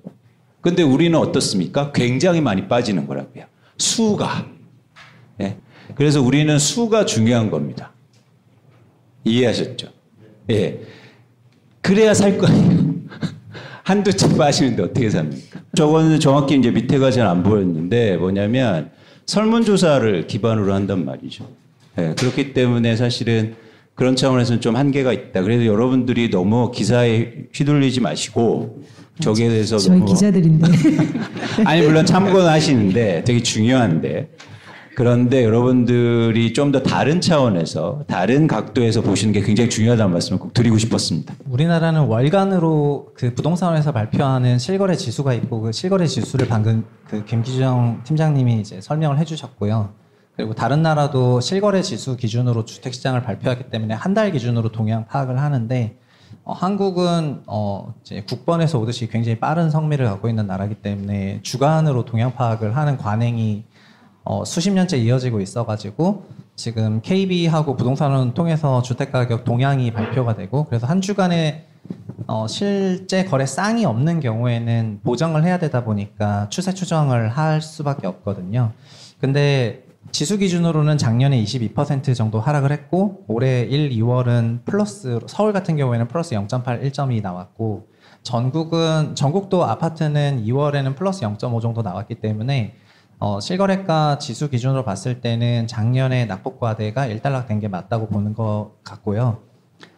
[0.61, 1.93] 근데 우리는 어떻습니까?
[1.93, 3.45] 굉장히 많이 빠지는 거라고요.
[3.79, 4.47] 수가.
[5.41, 5.57] 예.
[5.95, 7.93] 그래서 우리는 수가 중요한 겁니다.
[9.25, 9.89] 이해하셨죠?
[10.51, 10.81] 예.
[11.81, 12.86] 그래야 살 거 아니에요.
[13.87, 15.61] 한두 채 빠지는데 어떻게 삽니까?
[15.77, 18.91] 저거는 정확히 이제 밑에가 잘 안 보였는데 뭐냐면
[19.27, 21.47] 설문조사를 기반으로 한단 말이죠.
[21.99, 22.15] 예.
[22.19, 23.55] 그렇기 때문에 사실은
[23.95, 25.43] 그런 차원에서는 좀 한계가 있다.
[25.43, 28.83] 그래서 여러분들이 너무 기사에 휘둘리지 마시고
[29.21, 30.67] 저기에 대해서 저희 너무 기자들인데.
[31.65, 34.31] 아니 물론 참고는 하시는데 되게 중요한데
[34.97, 40.79] 그런데 여러분들이 좀 더 다른 차원에서 다른 각도에서 보시는 게 굉장히 중요하다는 말씀을 꼭 드리고
[40.79, 41.35] 싶었습니다.
[41.49, 48.59] 우리나라는 월간으로 그 부동산에서 발표하는 실거래 지수가 있고 그 실거래 지수를 방금 그 김기정 팀장님이
[48.61, 49.91] 이제 설명을 해주셨고요.
[50.35, 55.39] 그리고 다른 나라도 실거래 지수 기준으로 주택 시장을 발표하기 때문에 한 달 기준으로 동향 파악을
[55.39, 55.97] 하는데
[56.43, 62.35] 어, 한국은 어, 이제 국번에서 오듯이 굉장히 빠른 성미를 갖고 있는 나라기 때문에 주간으로 동향
[62.35, 63.65] 파악을 하는 관행이
[64.29, 66.25] 어, 수십 년째 이어지고 있어가지고
[66.57, 71.67] 지금 KB하고 부동산원 통해서 주택가격 동향이 발표가 되고 그래서 한 주간에
[72.27, 78.73] 어, 실제 거래 쌍이 없는 경우에는 보정을 해야 되다 보니까 추세 추정을 할 수밖에 없거든요.
[79.21, 86.09] 근데 지수 기준으로는 작년에 22% 정도 하락을 했고 올해 1, 2월은 플러스 서울 같은 경우에는
[86.09, 87.87] 플러스 0.8, 1.2 나왔고
[88.25, 92.75] 전국은 전국도 아파트는 2월에는 플러스 0.5 정도 나왔기 때문에
[93.19, 99.39] 어, 실거래가 지수 기준으로 봤을 때는 작년에 낙폭과대가 일단락된 게 맞다고 보는 것 같고요.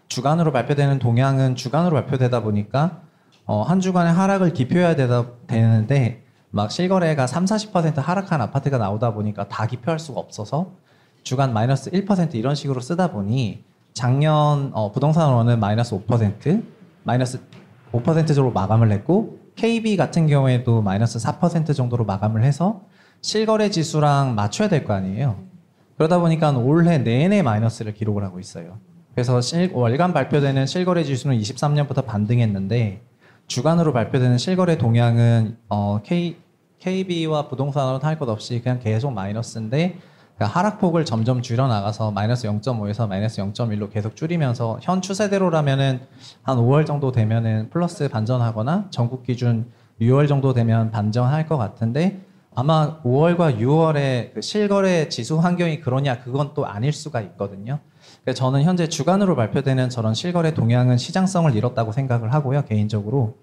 [0.06, 3.00] 주간으로 발표되는 동향은 주간으로 발표되다 보니까
[3.44, 9.48] 어, 한 주간의 하락을 기표해야 되다, 되는데 막 실거래가 3, 40% 하락한 아파트가 나오다 보니까
[9.48, 10.72] 다 기표할 수가 없어서
[11.24, 16.62] 주간 마이너스 1% 이런 식으로 쓰다 보니 작년 어, 부동산원은 마이너스 5%
[17.02, 17.40] 마이너스
[17.92, 22.82] 5%로 마감을 했고 KB 같은 경우에도 마이너스 4% 정도로 마감을 해서
[23.20, 25.36] 실거래 지수랑 맞춰야 될 거 아니에요.
[25.96, 28.78] 그러다 보니까 올해 내내 마이너스를 기록을 하고 있어요.
[29.14, 33.02] 그래서 실, 월간 발표되는 실거래 지수는 23년부터 반등했는데
[33.48, 36.36] 주간으로 발표되는 실거래 동향은 어, K,
[36.78, 39.98] KB와 부동산으로 할것 없이 그냥 계속 마이너스인데
[40.36, 46.00] 그러니까 하락폭을 점점 줄여나가서 마이너스 0.5에서 마이너스 0.1로 계속 줄이면서 현 추세대로라면은
[46.42, 49.66] 한 5월 정도 되면은 플러스 반전하거나 전국 기준
[50.00, 52.20] 6월 정도 되면 반전할 것 같은데
[52.58, 57.78] 아마 5월과 6월에 그 실거래 지수 환경이 그러냐 그건 또 아닐 수가 있거든요.
[58.24, 63.36] 그래서 저는 현재 주간으로 발표되는 저런 실거래 동향은 시장성을 잃었다고 생각을 하고요 개인적으로.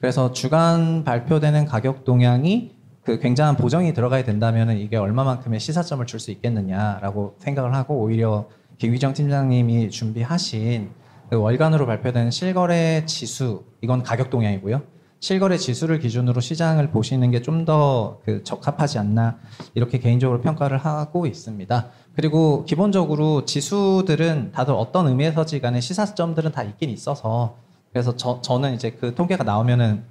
[0.00, 2.72] 그래서 주간 발표되는 가격 동향이
[3.04, 8.48] 그 굉장한 보정이 들어가야 된다면 이게 얼마만큼의 시사점을 줄 수 있겠느냐라고 생각을 하고 오히려
[8.78, 10.90] 김기정 팀장님이 준비하신
[11.30, 14.95] 그 월간으로 발표되는 실거래 지수 이건 가격 동향이고요.
[15.20, 19.38] 실거래 지수를 기준으로 시장을 보시는 게 좀 더 그 적합하지 않나
[19.74, 21.86] 이렇게 개인적으로 평가를 하고 있습니다.
[22.14, 27.56] 그리고 기본적으로 지수들은 다들 어떤 의미에서지 간에 시사점들은 다 있긴 있어서
[27.92, 30.04] 그래서 저, 저는 이제 그 통계가 나오면은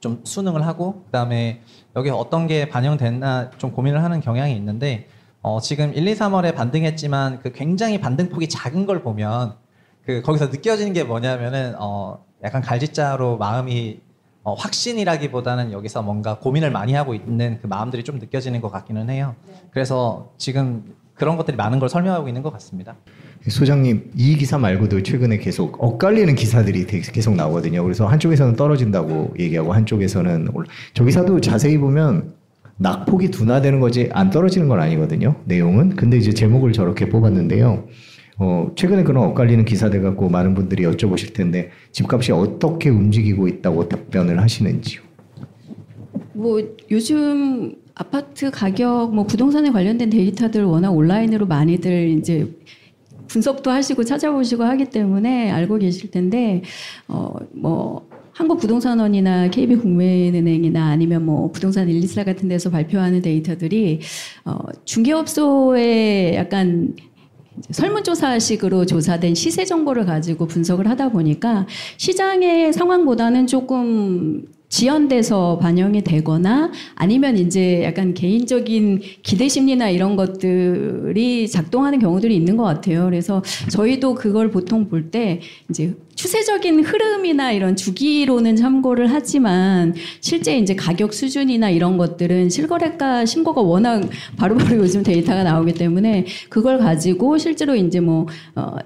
[0.00, 1.62] 좀 수능을 하고 그다음에
[1.96, 5.08] 여기 어떤 게 반영됐나 좀 고민을 하는 경향이 있는데
[5.40, 9.54] 어, 지금 1, 2, 3월에 반등했지만 그 굉장히 반등폭이 작은 걸 보면
[10.04, 14.00] 그 거기서 느껴지는 게 뭐냐면은 어, 약간 갈짓자로 마음이
[14.44, 19.34] 어, 확신이라기보다는 여기서 뭔가 고민을 많이 하고 있는 그 마음들이 좀 느껴지는 것 같기는 해요.
[19.70, 22.94] 그래서 지금 그런 것들이 많은 걸 설명하고 있는 것 같습니다.
[23.48, 27.82] 소장님 이 기사 말고도 최근에 계속 엇갈리는 기사들이 계속 나오거든요.
[27.82, 32.34] 그래서 한쪽에서는 떨어진다고 얘기하고 한쪽에서는 올- 저 기사도 자세히 보면
[32.76, 35.36] 낙폭이 둔화되는 거지 안 떨어지는 건 아니거든요.
[35.44, 37.84] 내용은 근데 이제 제목을 저렇게 뽑았는데요.
[38.38, 44.40] 어, 최근에 그런 엇갈리는 기사들 갖고 많은 분들이 여쭤보실 텐데 집값이 어떻게 움직이고 있다고 답변을
[44.40, 45.02] 하시는지요.
[46.32, 52.48] 뭐 요즘 아파트 가격 뭐 부동산에 관련된 데이터들 워낙 온라인으로 많이들 이제
[53.28, 56.62] 분석도 하시고 찾아보시고 하기 때문에 알고 계실 텐데
[57.06, 64.00] 어뭐 한국부동산원이나 KB국민은행이나 아니면 뭐 부동산 124 같은 데서 발표하는 데이터들이
[64.44, 66.94] 어 중개업소의 약간
[67.70, 77.38] 설문조사식으로 조사된 시세 정보를 가지고 분석을 하다 보니까 시장의 상황보다는 조금 지연돼서 반영이 되거나 아니면
[77.38, 83.04] 이제 약간 개인적인 기대 심리나 이런 것들이 작동하는 경우들이 있는 것 같아요.
[83.04, 90.74] 그래서 저희도 그걸 보통 볼 때 이제 추세적인 흐름이나 이런 주기로는 참고를 하지만 실제 이제
[90.74, 97.76] 가격 수준이나 이런 것들은 실거래가 신고가 워낙 바로바로 요즘 데이터가 나오기 때문에 그걸 가지고 실제로
[97.76, 98.76] 이제 뭐 어,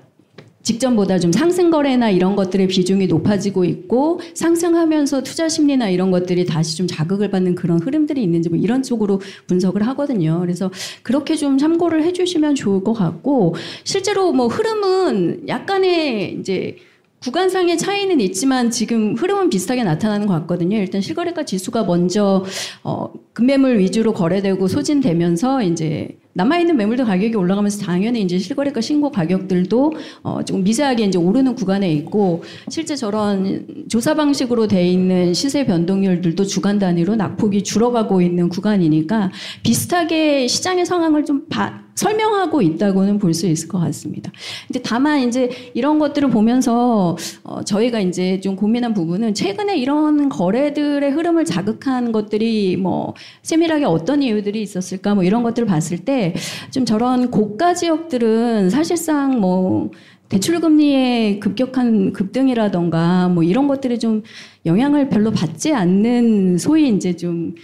[0.69, 6.77] 직전보다 좀 상승 거래나 이런 것들의 비중이 높아지고 있고 상승하면서 투자 심리나 이런 것들이 다시
[6.77, 10.41] 좀 자극을 받는 그런 흐름들이 있는지 뭐 이런 쪽으로 분석을 하거든요.
[10.41, 10.71] 그래서
[11.03, 13.55] 그렇게 좀 참고를 해주시면 좋을 것 같고
[13.85, 16.77] 실제로 뭐 흐름은 약간의 이제
[17.23, 20.77] 구간상의 차이는 있지만 지금 흐름은 비슷하게 나타나는 것 같거든요.
[20.77, 22.45] 일단 실거래가 지수가 먼저
[22.85, 29.93] 어, 금매물 위주로 거래되고 소진되면서 이제 남아있는 매물들 가격이 올라가면서 당연히 이제 실거래가 신고 가격들도
[30.23, 36.45] 어, 조금 미세하게 이제 오르는 구간에 있고 실제 저런 조사 방식으로 돼 있는 시세 변동률들도
[36.45, 43.47] 주간 단위로 낙폭이 줄어가고 있는 구간이니까 비슷하게 시장의 상황을 좀 봐, 설명하고 있다고는 볼 수
[43.47, 44.33] 있을 것 같습니다.
[44.67, 51.11] 근데 다만 이제 이런 것들을 보면서 어, 저희가 이제 좀 고민한 부분은 최근에 이런 거래들의
[51.11, 56.35] 흐름을 자극한 것들이 뭐 세밀하게 어떤 이유들이 있었을까 뭐 이런 것들을 봤을 때
[56.71, 59.91] 좀 저런 고가 지역들은 사실상 뭐
[60.29, 64.23] 대출 금리의 급격한 급등이라던가 뭐 이런 것들이 좀
[64.67, 67.55] 영향을 별로 받지 않는 소위 이제 좀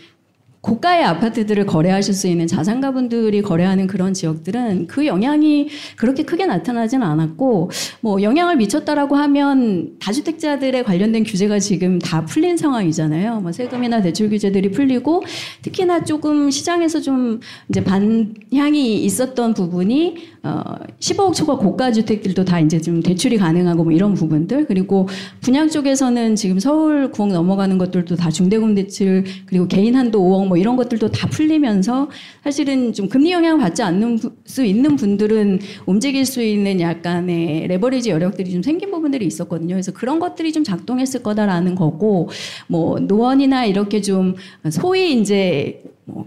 [0.64, 7.70] 고가의 아파트들을 거래하실 수 있는 자산가분들이 거래하는 그런 지역들은 그 영향이 그렇게 크게 나타나지는 않았고
[8.00, 13.40] 뭐 영향을 미쳤다라고 하면 다주택자들에 관련된 규제가 지금 다 풀린 상황이잖아요.
[13.40, 15.22] 뭐 세금이나 대출 규제들이 풀리고
[15.60, 20.62] 특히나 조금 시장에서 좀 이제 반향이 있었던 부분이 어
[21.00, 25.08] 15억 초과 고가 주택들도 다 이제 좀 대출이 가능하고 뭐 이런 부분들 그리고
[25.40, 30.58] 분양 쪽에서는 지금 서울 9억 넘어가는 것들도 다 중대금 대출 그리고 개인 한도 5억 뭐
[30.58, 32.10] 이런 것들도 다 풀리면서
[32.42, 38.10] 사실은 좀 금리 영향 받지 않는 부- 수 있는 분들은 움직일 수 있는 약간의 레버리지
[38.10, 39.74] 여력들이 좀 생긴 부분들이 있었거든요.
[39.74, 42.28] 그래서 그런 것들이 좀 작동했을 거다라는 거고
[42.66, 44.34] 뭐 노원이나 이렇게 좀
[44.70, 46.26] 소위 이제 뭐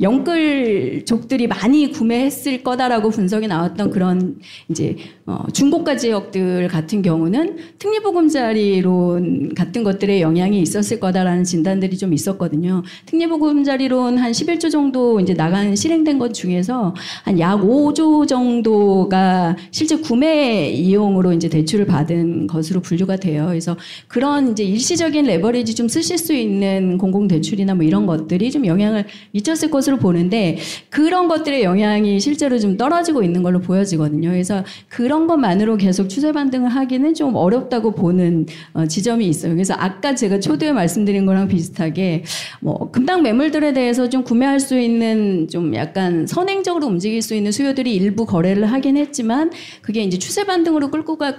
[0.00, 4.96] 영끌족들이 많이 구매했을 거다라고 분석이 나왔던 그런 이제
[5.28, 12.82] 어, 중고가 지역들 같은 경우는 특례보금자리론 같은 것들의 영향이 있었을 거다라는 진단들이 좀 있었거든요.
[13.06, 20.70] 특례보금자리론 한 11조 정도 이제 나간 실행된 것 중에서 한 약 5조 정도가 실제 구매
[20.70, 23.46] 이용으로 이제 대출을 받은 것으로 분류가 돼요.
[23.48, 23.76] 그래서
[24.08, 29.70] 그런 이제 일시적인 레버리지 좀 쓰실 수 있는 공공대출이나 뭐 이런 것들이 좀 영향을 미쳤을
[29.70, 30.58] 것으로 보는데
[30.90, 34.30] 그런 것들의 영향이 실제로 좀 떨어지고 있는 걸로 보여지거든요.
[34.30, 39.54] 그래서 그런 것만으로 계속 추세 반등을 하기는 좀 어렵다고 보는 어, 지점이 있어요.
[39.54, 42.24] 그래서 아까 제가 초두에 말씀드린 거랑 비슷하게
[42.60, 47.94] 뭐 금당 매물들에 대해서 좀 구매할 수 있는 좀 약간 선행적으로 움직일 수 있는 수요들이
[47.94, 49.50] 일부 거래를 하긴 했지만
[49.82, 51.38] 그게 이제 추세 반등으로 끌고 갈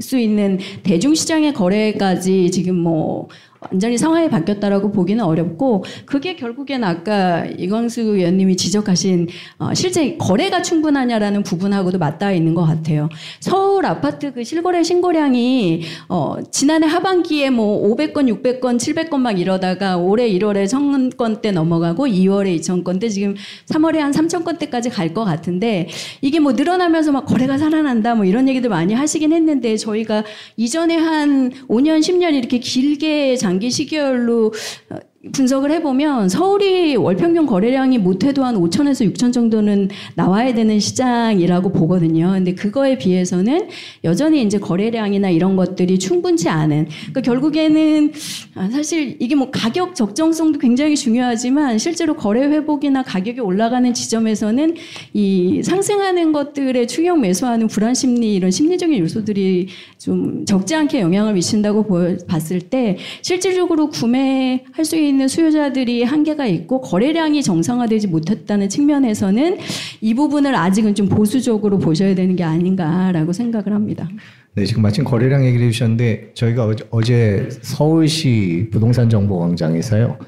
[0.00, 3.28] 수 있는 대중시장의 거래까지 지금 뭐
[3.60, 11.42] 완전히 상황이 바뀌었다라고 보기는 어렵고 그게 결국엔 아까 이광수 의원님이 지적하신 어, 실제 거래가 충분하냐라는
[11.42, 13.08] 부분하고도 맞닿아 있는 것 같아요.
[13.40, 20.30] 서울 아파트 그 실거래 신고량이 어, 지난해 하반기에 뭐 500건, 600건, 700건 막 이러다가 올해
[20.30, 23.34] 1월에 1000건 대 넘어가고 2월에 2000건 대 지금
[23.66, 25.88] 3월에 한 3000건 대까지 갈 것 같은데
[26.20, 30.22] 이게 뭐 늘어나면서 막 거래가 살아난다 뭐 이런 얘기들 많이 하시긴 했는데 저희가
[30.56, 34.52] 이전에 한 5년, 10년 이렇게 길게 장기 시계열로
[34.90, 34.96] 어,
[35.32, 42.30] 분석을 해보면 서울이 월평균 거래량이 못해도 한 5천에서 6천 정도는 나와야 되는 시장이라고 보거든요.
[42.34, 43.66] 근데 그거에 비해서는
[44.04, 46.86] 여전히 이제 거래량이나 이런 것들이 충분치 않은.
[47.08, 48.12] 그러니까 결국에는
[48.54, 54.76] 아, 사실 이게 뭐 가격 적정성도 굉장히 중요하지만 실제로 거래 회복이나 가격이 올라가는 지점에서는
[55.14, 59.66] 이 상승하는 것들에 충격 매수하는 불안 심리 이런 심리적인 요소들이
[59.98, 66.80] 좀 적지 않게 영향을 미친다고 보- 봤을 때 실질적으로 구매할 수 있는 수요자들이 한계가 있고
[66.80, 69.58] 거래량이 정상화되지 못했다는 측면에서는
[70.00, 74.08] 이 부분을 아직은 좀 보수적으로 보셔야 되는 게 아닌가라고 생각을 합니다.
[74.54, 80.18] 네, 지금 마침 거래량 얘기를 해주셨는데 저희가 어제, 서울시 부동산 정보광장에서요.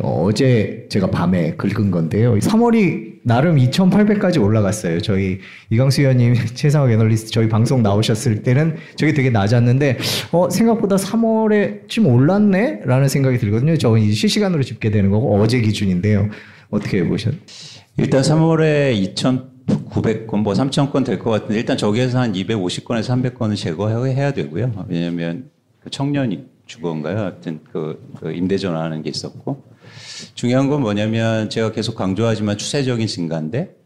[0.00, 2.34] 어제 제가 밤에 긁은 건데요.
[2.38, 5.00] 3월이 나름 2,800까지 올라갔어요.
[5.00, 5.38] 저희
[5.70, 9.98] 이광수 의원님, 최상욱 애널리스트 저희 방송 나오셨을 때는 저게 되게 낮았는데
[10.32, 12.80] 어, 생각보다 3월에 좀 올랐네?
[12.84, 13.76] 라는 생각이 들거든요.
[13.76, 16.30] 저건 이제 실시간으로 집계되는 거고 어제 기준인데요.
[16.70, 17.34] 어떻게 보셨?
[17.98, 24.86] 일단 3월에 2,900건, 뭐 3,000건 될 것 같은데 일단 저기에서 한 250건에서 300건은 제거해야 되고요.
[24.88, 25.50] 왜냐하면
[25.80, 27.18] 그 청년이 주거인가요?
[27.18, 29.64] 하여튼 그, 그 임대 전환하는 게 있었고
[30.34, 33.76] 중요한 건 뭐냐면 제가 계속 강조하지만 추세적인 증가인데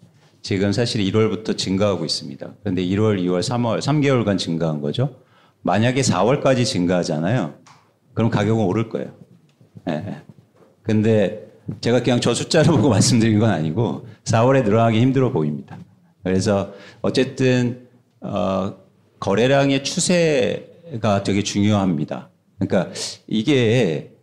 [0.43, 2.55] 지금 사실 1월부터 증가하고 있습니다.
[2.63, 5.17] 그런데 1월, 2월, 3월 3개월간 증가한 거죠.
[5.63, 7.55] 만약에 4월까지 증가하잖아요.
[8.15, 9.13] 그럼 가격은 오를 거예요.
[9.89, 10.17] 예, 예.
[10.83, 11.49] 근데
[11.81, 15.79] 제가 그냥 저 숫자를 보고 말씀드린 건 아니고 4월에 늘어나기 힘들어 보입니다.
[16.23, 17.89] 그래서 어쨌든
[18.21, 18.75] 어,
[19.21, 22.31] 거래량의 추세가 되게 중요합니다.
[22.59, 22.93] 그러니까
[23.27, 24.16] 이게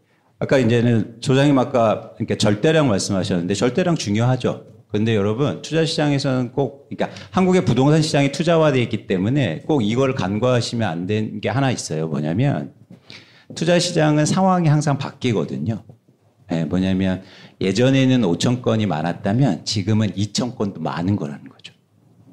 [0.44, 4.66] 아까 이제는 조장님 아까 그러니까 절대량 말씀하셨는데 절대량 중요하죠.
[4.90, 10.90] 근데 여러분 투자 시장에서는 꼭 그러니까 한국의 부동산 시장이 투자화돼 있기 때문에 꼭 이걸 간과하시면
[10.90, 12.10] 안 되는 게 하나 있어요.
[12.10, 12.74] 뭐냐면
[13.56, 15.82] 투자 시장은 상황이 항상 바뀌거든요.
[16.52, 17.24] 예, 뭐냐면
[17.62, 21.74] 예전에는 5천 건이 많았다면 지금은 2천 건도 많은 거라는 거죠.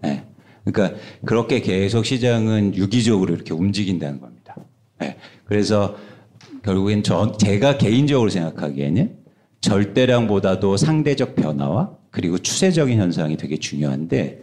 [0.05, 0.25] 예.
[0.64, 4.57] 그러니까 그렇게 계속 시장은 유기적으로 이렇게 움직인다는 겁니다.
[5.01, 5.16] 예.
[5.44, 5.96] 그래서
[6.62, 9.16] 결국엔 저 제가 개인적으로 생각하기에는
[9.61, 14.42] 절대량보다도 상대적 변화와 그리고 추세적인 현상이 되게 중요한데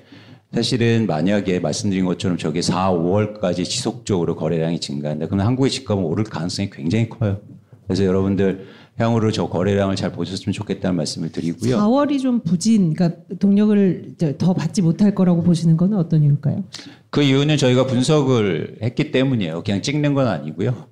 [0.54, 5.26] 사실은 만약에 말씀드린 것처럼 저게 4, 5월까지 지속적으로 거래량이 증가한다.
[5.26, 7.42] 그러면 한국의 집값은 오를 가능성이 굉장히 커요.
[7.86, 8.66] 그래서 여러분들
[8.98, 11.78] 향후로 저 거래량을 잘 보셨으면 좋겠다는 말씀을 드리고요.
[11.78, 16.64] 4월이 좀 부진, 그러니까 동력을 더 받지 못할 거라고 보시는 건 어떤 이유일까요?
[17.10, 19.64] 그 이유는 저희가 분석을 했기 때문이에요.
[19.64, 20.88] 그냥 찍는 건 아니고요.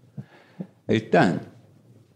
[0.89, 1.41] 일단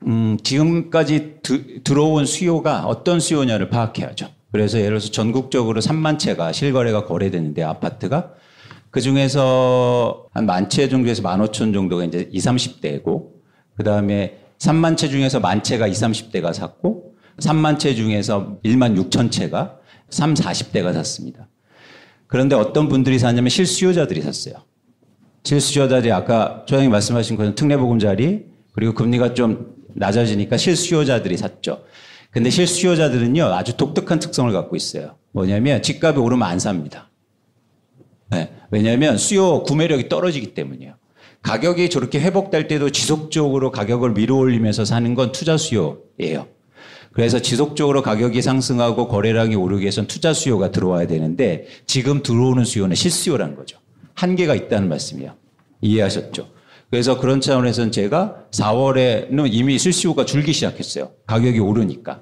[0.06, 4.28] 음, 지금까지 드- 들어온 수요가 어떤 수요냐를 파악해야죠.
[4.52, 8.34] 그래서 예를 들어서 전국적으로 3만 채가 실거래가 거래되는데 아파트가
[8.92, 12.52] 그 중에서 한 만 채 정도에서 만 오천 정도가 이제 20,
[12.82, 13.28] 30대고
[13.76, 19.32] 그 다음에 3만 채 중에서 만 채가 20, 30대가 샀고 3만 채 중에서 1만 6천
[19.32, 19.76] 채가
[20.10, 21.48] 3, 40대가 샀습니다.
[22.28, 24.56] 그런데 어떤 분들이 샀냐면 실수요자들이 샀어요.
[25.44, 28.46] 실수요자들이 아까 조장님 말씀하신 것은 특례보금자리
[28.80, 31.84] 그리고 금리가 좀 낮아지니까 실수요자들이 샀죠.
[32.32, 35.18] 근데 실수요자들은요 아주 독특한 특성을 갖고 있어요.
[35.34, 37.10] 뭐냐면 집값이 오르면 안 삽니다.
[38.30, 40.94] 네, 왜냐하면 수요 구매력이 떨어지기 때문이에요.
[41.42, 46.48] 가격이 저렇게 회복될 때도 지속적으로 가격을 밀어 올리면서 사는 건 투자 수요예요.
[47.12, 53.58] 그래서 지속적으로 가격이 상승하고 거래량이 오르기 위해선 투자 수요가 들어와야 되는데 지금 들어오는 수요는 실수요라는
[53.58, 53.78] 거죠.
[54.14, 55.34] 한계가 있다는 말씀이에요.
[55.82, 56.59] 이해하셨죠?
[56.90, 61.12] 그래서 그런 차원에서는 제가 4월에는 이미 실수요가 줄기 시작했어요.
[61.28, 62.22] 가격이 오르니까.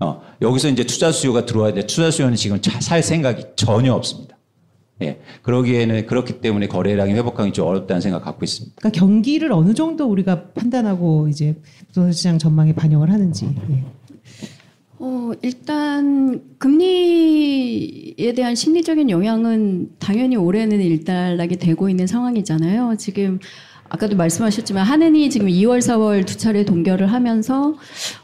[0.00, 1.86] 어, 여기서 이제 투자 수요가 들어와야 돼.
[1.86, 4.36] 투자 수요는 지금 차- 살 생각이 전혀 없습니다.
[5.00, 5.18] 예.
[5.42, 8.76] 그러기에는 그렇기 때문에 거래량이 회복하기 좀 어렵다는 생각 갖고 있습니다.
[8.78, 11.56] 그러니까 경기를 어느 정도 우리가 판단하고 이제
[11.88, 13.48] 부동산 시장 전망에 반영을 하는지.
[13.70, 13.84] 예.
[14.98, 22.96] 어, 일단 금리에 대한 심리적인 영향은 당연히 올해는 일단락이 되고 있는 상황이잖아요.
[22.98, 23.40] 지금
[23.94, 27.74] 아까도 말씀하셨지만 한은이 지금 2월, 4월 두 차례 동결을 하면서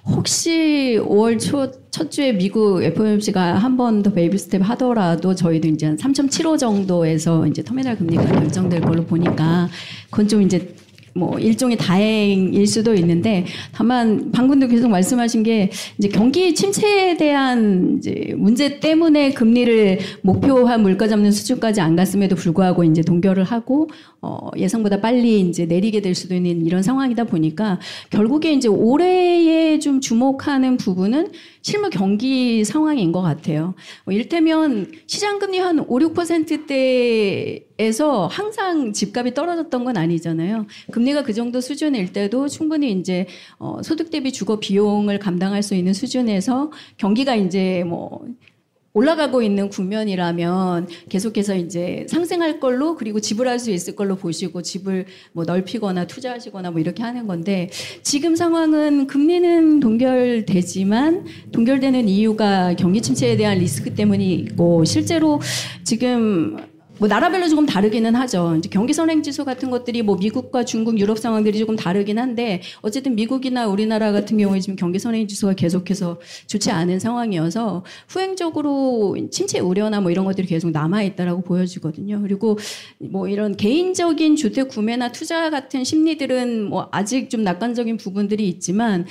[0.07, 5.87] 혹시 5월 초 첫 주에 미국 FOMC가 한 번 더 베이비 스텝 하더라도 저희도 이제
[5.87, 9.69] 한 3.75 정도에서 이제 터미널 금리가 결정될 걸로 보니까
[10.11, 10.75] 그건 좀 이제
[11.15, 18.35] 뭐 일종의 다행일 수도 있는데 다만 방금도 계속 말씀하신 게 이제 경기 침체에 대한 이제
[18.37, 23.89] 문제 때문에 금리를 목표한 물가 잡는 수준까지 안 갔음에도 불구하고 이제 동결을 하고
[24.21, 27.79] 어 예상보다 빨리 이제 내리게 될 수도 있는 이런 상황이다 보니까
[28.11, 31.29] 결국에 이제 올해에 좀 주목하는 부분은
[31.69, 33.75] 실물 경기 상황인 것 같아요.
[34.07, 35.85] 뭐 일테면 시장금리 한 5,
[37.77, 40.66] 6%대에서 항상 집값이 떨어졌던 건 아니잖아요.
[40.91, 43.27] 금리가 그 정도 수준일 때도 충분히 이제
[43.59, 48.25] 어, 소득 대비 주거 비용을 감당할 수 있는 수준에서 경기가 이제 뭐
[48.95, 55.45] 올라가고 있는 국면이라면 계속해서 이제 상승할 걸로 그리고 지불할 수 있을 걸로 보시고 집을 뭐
[55.45, 57.70] 넓히거나 투자하시거나 뭐 이렇게 하는 건데
[58.03, 65.41] 지금 상황은 금리는 동결되지만 동결되는 이유가 경기 침체에 대한 리스크 때문이 있고 실제로
[65.84, 66.57] 지금
[66.99, 68.57] 뭐 나라별로 조금 다르기는 하죠.
[68.59, 73.15] 이제 경기 선행 지수 같은 것들이 뭐 미국과 중국, 유럽 상황들이 조금 다르긴 한데 어쨌든
[73.15, 80.01] 미국이나 우리나라 같은 경우에 지금 경기 선행 지수가 계속해서 좋지 않은 상황이어서 후행적으로 침체 우려나
[80.01, 82.21] 뭐 이런 것들이 계속 남아 있다라고 보여지거든요.
[82.23, 82.59] 그리고
[82.99, 89.07] 뭐 이런 개인적인 주택 구매나 투자 같은 심리들은 뭐 아직 좀 낙관적인 부분들이 있지만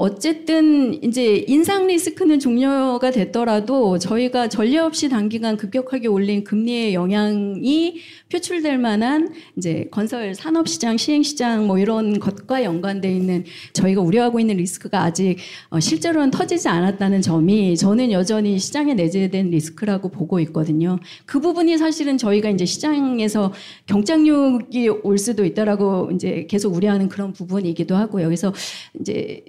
[0.00, 7.96] 어쨌든 이제 인상 리스크는 종료가 됐더라도 저희가 전례 없이 단기간 급격하게 올린 금리의 영향이
[8.30, 14.38] 표출될 만한 이제 건설 산업 시장, 시행 시장 뭐 이런 것과 연관돼 있는 저희가 우려하고
[14.38, 15.38] 있는 리스크가 아직
[15.70, 21.00] 어 실제로는 터지지 않았다는 점이 저는 여전히 시장에 내재된 리스크라고 보고 있거든요.
[21.26, 23.52] 그 부분이 사실은 저희가 이제 시장에서
[23.86, 28.26] 경착륙이 올 수도 있다라고 이제 계속 우려하는 그런 부분이기도 하고요.
[28.26, 28.54] 그래서
[29.00, 29.42] 이제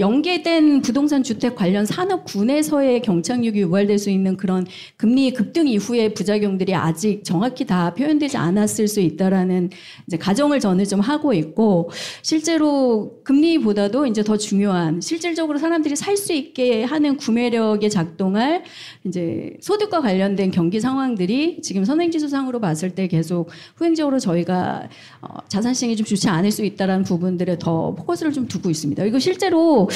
[0.00, 7.24] 연계된 부동산 주택 관련 산업군에서의 경착륙이 유발될 수 있는 그런 금리 급등 이후의 부작용들이 아직
[7.24, 9.70] 정확히 다 표현되지 않았을 수 있다라는
[10.06, 11.90] 이제 가정을 저는 좀 하고 있고
[12.22, 18.62] 실제로 금리보다도 이제 더 중요한 실질적으로 사람들이 살 수 있게 하는 구매력에 작동할
[19.04, 24.88] 이제 소득과 관련된 경기 상황들이 지금 선행지수상으로 봤을 때 계속 후행적으로 저희가
[25.22, 29.04] 어, 자산 시장이 좀 좋지 않을 수 있다라는 부분들에 더 포커스를 좀 두고 있습니다.
[29.04, 29.88] 이거 실제로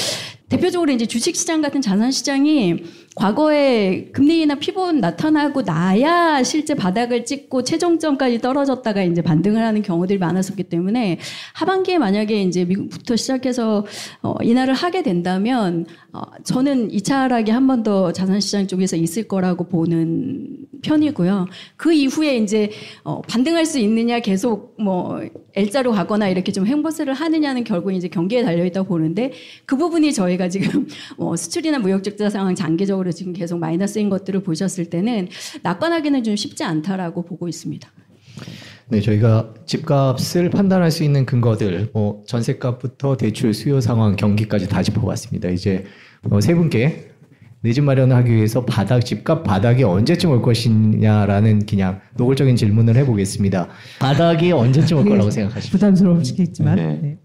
[0.47, 2.83] 대표적으로 이제 주식시장 같은 자산시장이
[3.15, 10.63] 과거에 금리나 피본 나타나고 나야 실제 바닥을 찍고 최종점까지 떨어졌다가 이제 반등을 하는 경우들이 많았었기
[10.65, 11.17] 때문에
[11.53, 13.85] 하반기에 만약에 이제 미국부터 시작해서
[14.21, 19.65] 어, 인하를 하게 된다면 어, 저는 2차 하락이 한 번 더 자산시장 쪽에서 있을 거라고
[19.67, 21.47] 보는 편이고요.
[21.77, 22.71] 그 이후에 이제
[23.03, 25.21] 어, 반등할 수 있느냐 계속 뭐
[25.53, 29.31] L자로 가거나 이렇게 좀 행보세를 하느냐는 결국 이제 경기에 달려 있다고 보는데
[29.65, 35.29] 그 부분이 저희가 지금 뭐 수출이나 무역적자 상황 장기적으로 지금 계속 마이너스인 것들을 보셨을 때는
[35.63, 37.89] 낙관하기는 좀 쉽지 않다라고 보고 있습니다.
[38.87, 45.49] 네, 저희가 집값을 판단할 수 있는 근거들, 뭐 전세값부터 대출 수요 상황, 경기까지 다 짚어봤습니다.
[45.49, 45.85] 이제
[46.29, 47.11] 어, 세 분께
[47.65, 53.67] 내 집 마련하기 위해서 바닥 집값 바닥이 언제쯤 올 것이냐라는 그냥 노골적인 질문을 해보겠습니다.
[53.99, 55.71] 바닥이 언제쯤 올 거라고 생각하십니까?
[55.75, 56.99] 부담스러우시겠지만 네.
[57.01, 57.17] 네.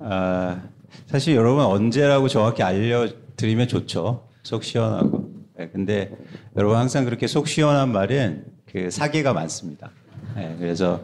[0.00, 0.60] 아,
[1.06, 4.24] 사실 여러분 언제라고 정확히 알려드리면 좋죠.
[4.42, 5.30] 속 시원하고.
[5.56, 6.10] 네, 근데
[6.56, 9.90] 여러분 항상 그렇게 속 시원한 말은 그 사기가 많습니다.
[10.36, 11.00] 네, 그래서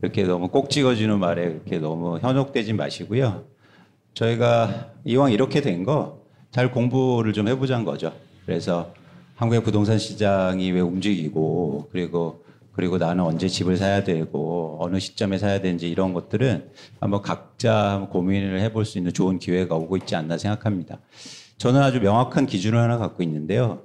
[0.00, 3.44] 이렇게 너무 꼭 찍어주는 말에 그렇게 너무 현혹되지 마시고요.
[4.14, 6.24] 저희가 이왕 이렇게 된 거
[6.56, 8.14] 잘 공부를 좀 해보자는 거죠.
[8.46, 8.94] 그래서
[9.34, 15.60] 한국의 부동산 시장이 왜 움직이고 그리고 그리고 나는 언제 집을 사야 되고 어느 시점에 사야
[15.60, 20.98] 되는지 이런 것들은 한번 각자 고민을 해볼 수 있는 좋은 기회가 오고 있지 않나 생각합니다.
[21.58, 23.82] 저는 아주 명확한 기준을 하나 갖고 있는데요.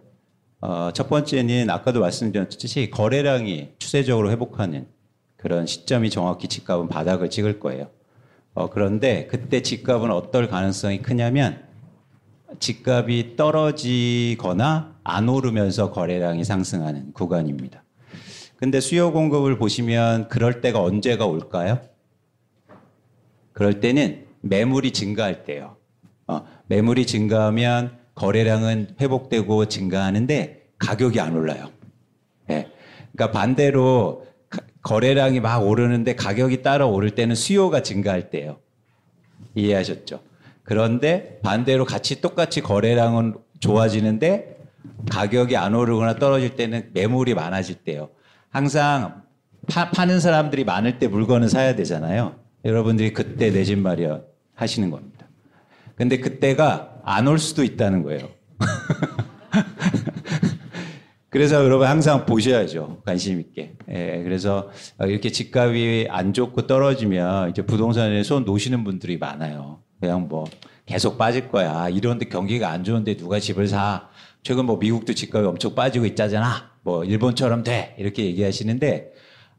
[0.61, 4.88] 어, 첫 번째는 아까도 말씀드렸듯이 거래량이 추세적으로 회복하는
[5.36, 7.89] 그런 시점이 정확히 집값은 바닥을 찍을 거예요.
[8.53, 11.69] 어, 그런데 그때 집값은 어떨 가능성이 크냐면
[12.60, 17.84] 집값이 떨어지거나 안 오르면서 거래량이 상승하는 구간입니다.
[18.58, 21.82] 근데 수요 공급을 보시면 그럴 때가 언제가 올까요?
[23.54, 25.78] 그럴 때는 매물이 증가할 때요.
[26.28, 31.70] 어, 매물이 증가하면 거래량은 회복되고 증가하는데 가격이 안 올라요.
[32.49, 32.68] 예.
[33.14, 38.60] 그러니까 반대로 가- 거래량이 막 오르는데 가격이 따라 오를 때는 수요가 증가할 때요.
[39.56, 40.22] 이해하셨죠?
[40.72, 44.55] 그런데 반대로 같이 똑같이 거래량은 좋아지는데
[45.09, 48.11] 가격이 안 오르거나 떨어질 때는 매물이 많아질 때요.
[48.49, 49.24] 항상
[49.69, 52.38] 파, 파는 사람들이 많을 때 물건을 사야 되잖아요.
[52.63, 54.24] 여러분들이 그때 내 집 마련
[54.55, 55.28] 하시는 겁니다.
[55.95, 58.30] 근데 그때가 안 올 수도 있다는 거예요.
[61.28, 63.01] 그래서 여러분 항상 보셔야죠.
[63.03, 63.74] 관심 있게.
[63.89, 64.69] 예, 그래서
[65.01, 69.80] 이렇게 집값이 안 좋고 떨어지면 이제 부동산에 손 놓으시는 분들이 많아요.
[70.02, 70.45] 그냥 뭐
[70.86, 71.88] 계속 빠질 거야.
[71.88, 74.10] 이런데 경기가 안 좋은데 누가 집을 사?
[74.43, 76.72] 최근 뭐 미국도 집값이 엄청 빠지고 있자잖아.
[76.82, 77.95] 뭐 일본처럼 돼.
[77.99, 79.14] 이렇게 얘기하시는데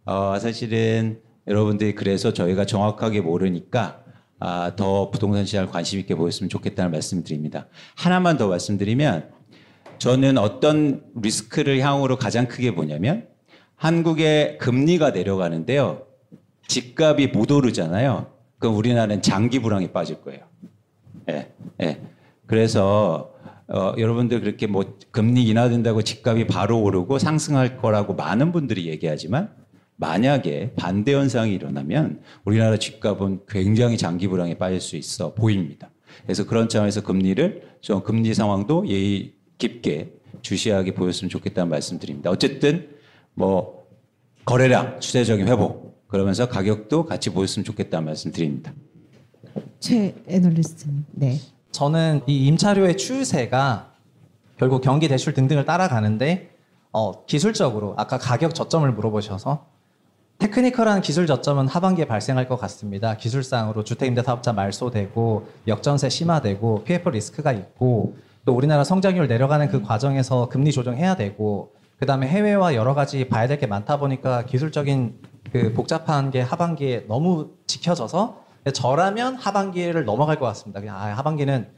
[0.05, 4.03] 어, 사실은 여러분들이 그래서 저희가 정확하게 모르니까
[4.41, 7.69] 아, 더 부동산 시장을 관심 있게 보였으면 좋겠다는 말씀을 드립니다.
[7.95, 9.31] 하나만 더 말씀드리면
[9.99, 13.29] 저는 어떤 리스크를 향후로 가장 크게 보냐면
[13.77, 16.07] 한국의 금리가 내려가는데요.
[16.67, 18.32] 집값이 못 오르잖아요.
[18.63, 20.41] 그럼 우리나라는 장기 불황에 빠질 거예요.
[21.29, 21.53] 예,
[21.83, 22.01] 예.
[22.47, 23.35] 그래서
[23.67, 29.51] 어, 여러분들 그렇게 뭐 금리 인하된다고 집값이 바로 오르고 상승할 거라고 많은 분들이 얘기하지만
[29.97, 35.91] 만약에 반대 현상이 일어나면 우리나라 집값은 굉장히 장기 불황에 빠질 수 있어 보입니다.
[36.23, 42.31] 그래서 그런 차원에서 금리를 좀 금리 상황도 예의 깊게 주시하게 보였으면 좋겠다는 말씀드립니다.
[42.31, 42.91] 어쨌든
[43.35, 43.87] 뭐
[44.45, 48.71] 거래량 추세적인 회복 그러면서 가격도 같이 보였으면 좋겠다는 말씀 드립니다.
[49.81, 51.07] 최 애널리스트님.
[51.13, 51.41] 네.
[51.71, 53.93] 저는 이 임차료의 추세가
[54.59, 56.51] 결국 경기 대출 등등을 따라가는데
[56.93, 59.65] 어, 기술적으로 아까 가격 저점을 물어보셔서
[60.39, 63.17] 테크니컬한 기술 저점은 하반기에 발생할 것 같습니다.
[63.17, 70.73] 기술상으로 주택임대사업자 말소되고 역전세 심화되고 PF 리스크가 있고 또 우리나라 성장률 내려가는 그 과정에서 금리
[70.73, 71.73] 조정해야 되고
[72.03, 75.21] 그 다음에 해외와 여러 가지 봐야 될 게 많다 보니까 기술적인
[75.53, 78.43] 그 복잡한 게 하반기에 너무 지켜져서
[78.75, 80.81] 저라면 하반기를 넘어갈 것 같습니다.
[80.81, 81.69] 그냥 아, 하반기는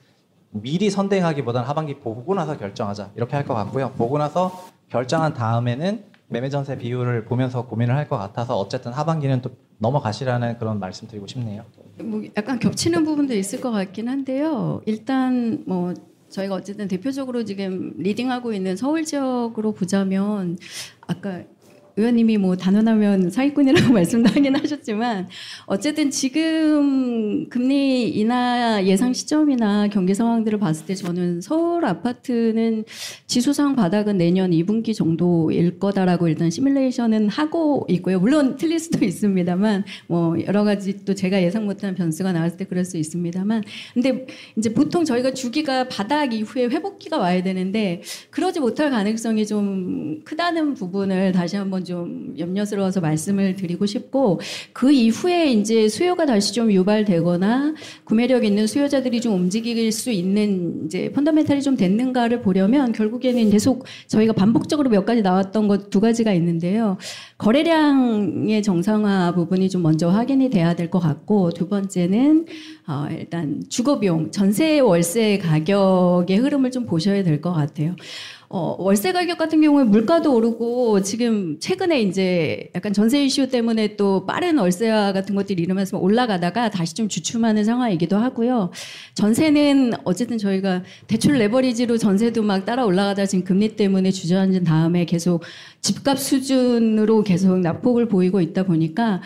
[0.53, 3.91] 미리 선대하기보다는 하반기 보고 나서 결정하자 이렇게 할 것 같고요.
[3.99, 4.51] 보고 나서
[4.89, 10.81] 결정한 다음에는 매매 전세 비율을 보면서 고민을 할 것 같아서 어쨌든 하반기는 또 넘어가시라는 그런
[10.81, 11.65] 말씀 드리고 싶네요.
[12.03, 14.81] 뭐 약간 겹치는 부분도 있을 것 같긴 한데요.
[14.87, 15.93] 일단 뭐
[16.35, 20.59] 저희가 어쨌든 대표적으로 지금 리딩하고 있는 서울 지역으로 보자면
[21.07, 21.45] 아까
[21.97, 25.29] 의원님이 뭐 단언하면 사기꾼이라고 말씀도 하긴 하셨지만
[25.67, 32.85] 어쨌든 지금 금리 인하 예상 시점이나 경기 상황들을 봤을 때 저는 서울 아파트는
[33.27, 38.19] 지수상 바닥은 내년 2분기 정도일 거다라고 일단 시뮬레이션은 하고 있고요.
[38.19, 42.85] 물론 틀릴 수도 있습니다만 뭐 여러 가지 또 제가 예상 못한 변수가 나왔을 때 그럴
[42.85, 43.63] 수 있습니다만
[43.95, 44.27] 근데
[44.57, 51.33] 이제 보통 저희가 주기가 바닥 이후에 회복기가 와야 되는데 그러지 못할 가능성이 좀 크다는 부분을
[51.33, 54.41] 다시 한번 좀 염려스러워서 말씀을 드리고 싶고
[54.73, 57.75] 그 이후에 이제 수요가 다시 좀 유발되거나
[58.05, 64.33] 구매력 있는 수요자들이 좀 움직일 수 있는 이제 펀더멘탈이 좀 됐는가를 보려면 결국에는 계속 저희가
[64.33, 66.97] 반복적으로 몇 가지 나왔던 것 두 가지가 있는데요.
[67.39, 72.47] 거래량의 정상화 부분이 좀 먼저 확인이 돼야 될 것 같고 두 번째는
[72.87, 77.97] 어, 일단 주거 비용 전세 월세 가격의 흐름을 좀 보셔야 될 것 같아요.
[78.57, 84.27] 어, 월세 가격 같은 경우에 물가도 오르고 지금 최근에 이제 약간 전세 이슈 때문에 또
[84.27, 88.71] 빠른 월세화 같은 것들이 일어나면서 올라가다가 다시 좀 주춤하는 상황이기도 하고요.
[89.15, 95.43] 전세는 어쨌든 저희가 대출 레버리지로 전세도 막 따라 올라가다 지금 금리 때문에 주저앉은 다음에 계속
[95.81, 99.21] 집값 수준으로 계속 낙폭을 보이고 있다 보니까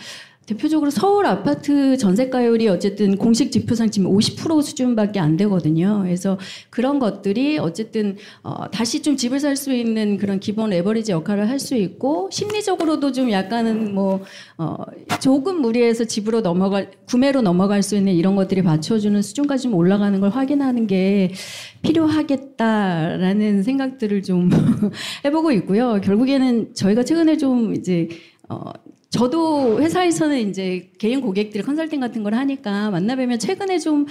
[0.49, 6.01] 대표적으로 서울 아파트 전세가율이 어쨌든 공식 지표상 지금 50% 수준밖에 안 되거든요.
[6.01, 6.39] 그래서
[6.71, 11.59] 그런 것들이 어쨌든 어, 다시 좀 집을 살 수 있는 그런 기본 레버리지 역할을 할
[11.59, 14.23] 수 있고 심리적으로도 좀 약간은 뭐
[14.57, 14.77] 어,
[15.21, 20.29] 조금 무리해서 집으로 넘어갈 구매로 넘어갈 수 있는 이런 것들이 받쳐주는 수준까지 좀 올라가는 걸
[20.29, 21.33] 확인하는 게
[21.81, 24.49] 필요하겠다라는 생각들을 좀
[25.25, 25.99] 해보고 있고요.
[26.01, 28.07] 결국에는 저희가 최근에 좀 이제
[28.47, 28.71] 어,
[29.09, 34.05] 저도 회사에서는 이제 개인 고객들 컨설팅 같은 걸 하니까 만나뵈면 최근에 좀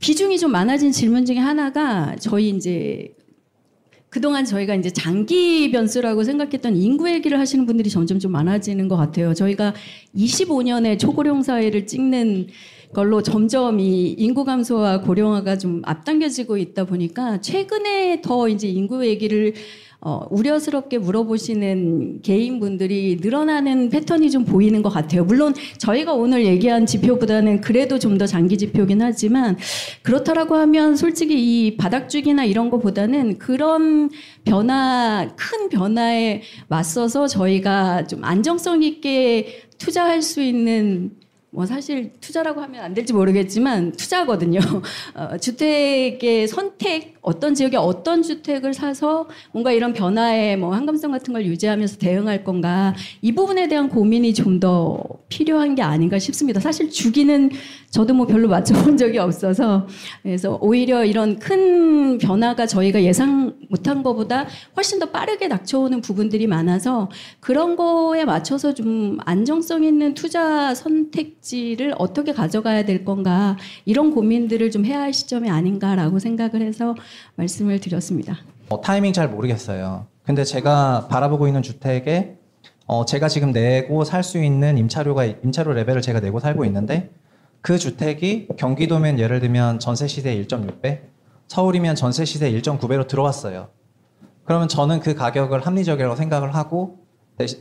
[0.00, 3.14] 비중이 좀 많아진 질문 중에 하나가 저희 이제
[4.10, 9.34] 그동안 저희가 이제 장기 변수라고 생각했던 인구 얘기를 하시는 분들이 점점 좀 많아지는 것 같아요.
[9.34, 9.74] 저희가
[10.14, 12.46] 25년의 초고령 사회를 찍는
[12.92, 19.54] 걸로 점점 이 인구 감소와 고령화가 좀 앞당겨지고 있다 보니까 최근에 더 이제 인구 얘기를
[20.06, 25.24] 어, 우려스럽게 물어보시는 개인분들이 늘어나는 패턴이 좀 보이는 것 같아요.
[25.24, 29.56] 물론 저희가 오늘 얘기한 지표보다는 그래도 좀 더 장기 지표긴 하지만
[30.02, 34.08] 그렇다라고 하면 솔직히 이 바닥주기나 이런 거보다는 그런
[34.44, 41.10] 변화, 큰 변화에 맞서서 저희가 좀 안정성 있게 투자할 수 있는
[41.54, 44.58] 뭐 사실 투자라고 하면 안 될지 모르겠지만 투자거든요.
[45.14, 51.46] 어, 주택의 선택 어떤 지역에 어떤 주택을 사서 뭔가 이런 변화에 뭐 한감성 같은 걸
[51.46, 56.60] 유지하면서 대응할 건가 이 부분에 대한 고민이 좀 더 필요한 게 아닌가 싶습니다.
[56.60, 57.50] 사실 주기는
[57.94, 59.86] 저도 뭐 별로 맞춰본 적이 없어서
[60.24, 67.08] 그래서 오히려 이런 큰 변화가 저희가 예상 못한 것보다 훨씬 더 빠르게 닥쳐오는 부분들이 많아서
[67.38, 74.84] 그런 거에 맞춰서 좀 안정성 있는 투자 선택지를 어떻게 가져가야 될 건가 이런 고민들을 좀
[74.84, 76.96] 해야 할 시점이 아닌가라고 생각을 해서
[77.36, 78.38] 말씀을 드렸습니다.
[78.70, 80.06] 어, 타이밍 잘 모르겠어요.
[80.24, 82.38] 근데 제가 바라보고 있는 주택에
[82.86, 87.10] 어, 제가 지금 내고 살 수 있는 임차료가 임차료 레벨을 제가 내고 살고 있는데
[87.64, 91.00] 그 주택이 경기도면 예를 들면 전세 시세 1.6배,
[91.48, 93.68] 서울이면 전세 시세 1.9배로 들어왔어요.
[94.44, 96.98] 그러면 저는 그 가격을 합리적이라고 생각을 하고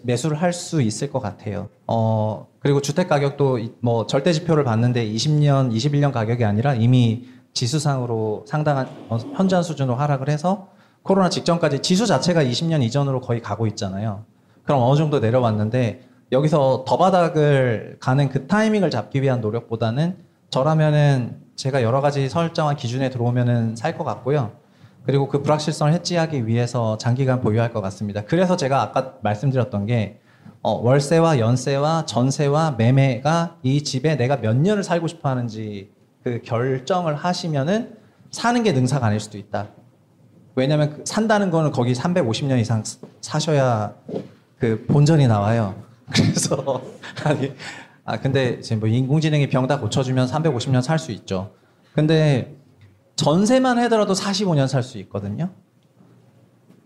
[0.03, 1.69] 매수를 할 수 있을 것 같아요.
[1.87, 8.43] 어, 그리고 주택 가격도 이- 뭐 절대 지표를 봤는데 20년, 21년 가격이 아니라 이미 지수상으로
[8.45, 10.67] 상당한 어, 현저한 수준으로 하락을 해서
[11.03, 14.25] 코로나 직전까지 지수 자체가 20년 이전으로 거의 가고 있잖아요.
[14.65, 16.01] 그럼 어느 정도 내려왔는데
[16.37, 20.17] 여기서 더 바닥을 가는 그 타이밍을 잡기 위한 노력보다는
[20.49, 24.51] 저라면은 제가 여러 가지 설정한 기준에 들어오면은 살 것 같고요.
[25.05, 28.23] 그리고 그 불확실성을 해지하기 위해서 장기간 보유할 것 같습니다.
[28.25, 30.19] 그래서 제가 아까 말씀드렸던 게
[30.63, 35.91] 어, 월세와 연세와 전세와 매매가 이 집에 내가 몇 년을 살고 싶어 하는지
[36.23, 37.95] 그 결정을 하시면은
[38.31, 39.67] 사는 게 능사가 아닐 수도 있다.
[40.55, 43.93] 왜냐면 그 산다는 거는 거기 350년 이상 사- 사셔야
[44.57, 45.75] 그 본전이 나와요.
[46.13, 46.81] 그래서
[47.25, 47.53] 아니
[48.05, 51.51] 아 근데 지금 뭐 인공지능이 병 다 고쳐주면 350년 살 수 있죠.
[51.93, 52.55] 근데
[53.15, 55.49] 전세만 하더라도 45년 살 수 있거든요.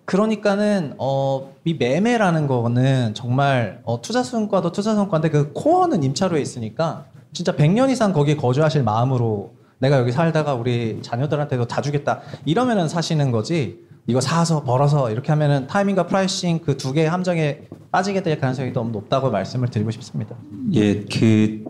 [0.05, 7.05] 그러니까는 어, 이 매매라는 거는 정말 어, 투자 성과도 투자 성과인데 그 코어는 임차로에 있으니까
[7.33, 13.31] 진짜 100년 이상 거기에 거주하실 마음으로 내가 여기 살다가 우리 자녀들한테도 다 주겠다 이러면은 사시는
[13.31, 17.59] 거지 이거 사서 벌어서 이렇게 하면은 타이밍과 pricing 그 두 개의 함정에
[17.91, 20.35] 빠지게 될 가능성이 너무 높다고 말씀을 드리고 싶습니다.
[20.73, 21.63] 예, 그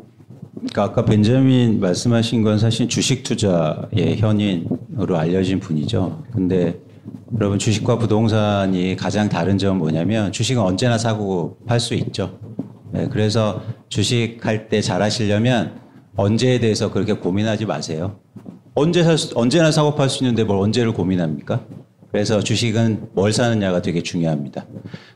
[0.55, 6.23] 그러니까 아까 벤자민 말씀하신 건 사실 주식 투자의 현인으로 알려진 분이죠.
[6.31, 6.79] 근데
[7.35, 12.37] 여러분 주식과 부동산이 가장 다른 점은 뭐냐면 주식은 언제나 사고 팔 수 있죠.
[12.91, 15.79] 네, 그래서 주식 할 때 잘하시려면
[16.15, 18.19] 언제에 대해서 그렇게 고민하지 마세요.
[18.75, 21.61] 언제 살 수, 언제나 사고 팔 수 있는데 뭘 언제를 고민합니까?
[22.17, 24.65] 그래서 주식은 뭘 사느냐가 되게 중요합니다.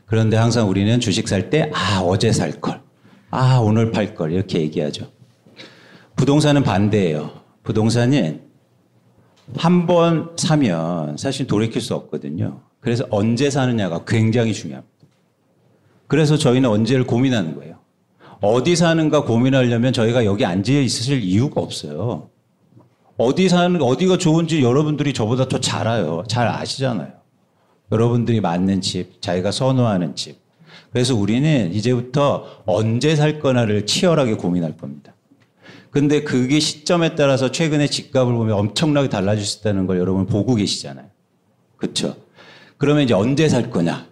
[0.06, 2.80] 그런데 항상 우리는 주식 살 때, 아, 어제 살 걸.
[3.28, 4.30] 아, 오늘 팔 걸.
[4.30, 5.10] 이렇게 얘기하죠.
[6.14, 7.32] 부동산은 반대예요.
[7.64, 8.42] 부동산은
[9.56, 12.60] 한 번 사면 사실 돌이킬 수 없거든요.
[12.78, 14.92] 그래서 언제 사느냐가 굉장히 중요합니다.
[16.06, 17.78] 그래서 저희는 언제를 고민하는 거예요.
[18.40, 22.28] 어디 사는가 고민하려면 저희가 여기 앉아 있으실 이유가 없어요.
[23.22, 26.24] 어디 사는 어디가 좋은지 여러분들이 저보다 더 잘 알아요.
[26.28, 27.12] 잘 아시잖아요.
[27.90, 30.38] 여러분들이 맞는 집, 자기가 선호하는 집.
[30.92, 35.14] 그래서 우리는 이제부터 언제 살 거나를 치열하게 고민할 겁니다.
[35.90, 41.06] 근데 그게 시점에 따라서 최근에 집값을 보면 엄청나게 달라질 수 있다는 걸 여러분 보고 계시잖아요.
[41.76, 42.16] 그렇죠?
[42.78, 44.06] 그러면 이제 언제 살 거냐?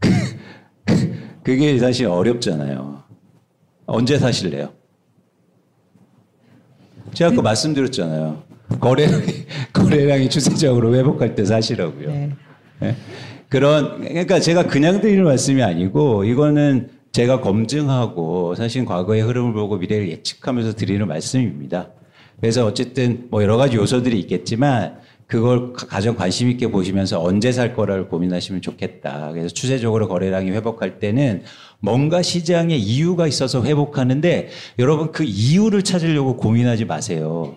[1.44, 3.04] 그게 사실 어렵잖아요.
[3.86, 4.72] 언제 사실래요?
[7.18, 8.44] 제가 아까 말씀드렸잖아요.
[8.78, 9.24] 거래량이,
[9.74, 12.12] 거래량이 추세적으로 회복할 때 사시라고요.
[12.12, 12.30] 네.
[12.84, 12.94] 예?
[13.48, 20.08] 그런 그러니까 제가 그냥 드리는 말씀이 아니고 이거는 제가 검증하고 사실 과거의 흐름을 보고 미래를
[20.10, 21.88] 예측하면서 드리는 말씀입니다.
[22.40, 24.98] 그래서 어쨌든 뭐 여러 가지 요소들이 있겠지만
[25.28, 29.30] 그걸 가- 가장 관심 있게 보시면서 언제 살 거를 고민하시면 좋겠다.
[29.32, 31.42] 그래서 추세적으로 거래량이 회복할 때는
[31.80, 34.48] 뭔가 시장에 이유가 있어서 회복하는데
[34.78, 37.56] 여러분 그 이유를 찾으려고 고민하지 마세요.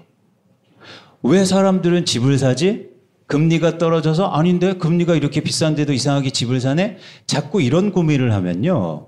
[1.24, 2.90] 왜 사람들은 집을 사지?
[3.28, 6.98] 금리가 떨어져서 아닌데 금리가 이렇게 비싼데도 이상하게 집을 사네?
[7.26, 9.08] 자꾸 이런 고민을 하면요.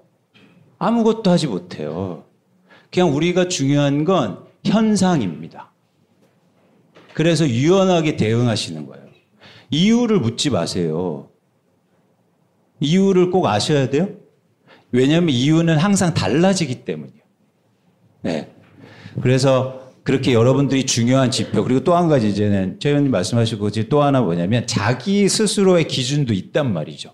[0.79, 2.23] 아무것도 하지 못해요.
[2.89, 5.72] 그냥 우리가 중요한 건 현상입니다.
[7.13, 9.03] 그래서 유연하게 대응하시는 거예요.
[9.69, 11.29] 이유를 묻지 마세요.
[12.79, 14.09] 이유를 꼭 아셔야 돼요.
[14.91, 17.23] 왜냐하면 이유는 항상 달라지기 때문이에요.
[18.21, 18.53] 네.
[19.21, 24.21] 그래서 그렇게 여러분들이 중요한 지표 그리고 또 한 가지 이제는 최 의원님 말씀하시고 또 하나
[24.21, 27.13] 뭐냐면 자기 스스로의 기준도 있단 말이죠.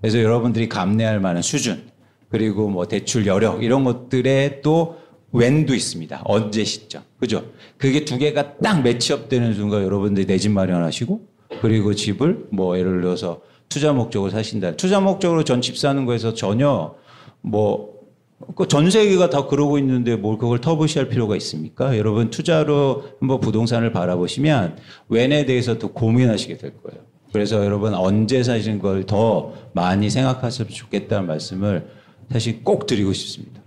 [0.00, 1.90] 그래서 여러분들이 감내할 만한 수준
[2.30, 4.99] 그리고 뭐 대출 여력 이런 것들에 또
[5.32, 6.22] 웬도 있습니다.
[6.24, 7.02] 언제 시점.
[7.18, 7.44] 그죠?
[7.78, 11.20] 그게 두 개가 딱 매치업 되는 순간 여러분들이 내 집 마련하시고
[11.60, 14.76] 그리고 집을 뭐 예를 들어서 투자 목적으로 사신다.
[14.76, 16.94] 투자 목적으로 전 집 사는 거에서 전혀
[17.42, 21.96] 뭐그전 세계가 다 그러고 있는데 뭘 그걸 터부시할 필요가 있습니까?
[21.96, 24.78] 여러분 투자로 한번 부동산을 바라보시면
[25.08, 27.04] 웬에 대해서 더 고민하시게 될 거예요.
[27.32, 31.86] 그래서 여러분 언제 사시는 걸 더 많이 생각하셨으면 좋겠다는 말씀을
[32.32, 33.59] 사실 꼭 드리고 싶습니다.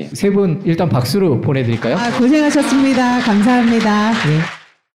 [0.00, 0.04] 예.
[0.12, 1.96] 세분 일단 박수로 보내드릴까요?
[1.96, 3.20] 아, 고생하셨습니다.
[3.20, 4.10] 감사합니다.
[4.12, 4.59] 예.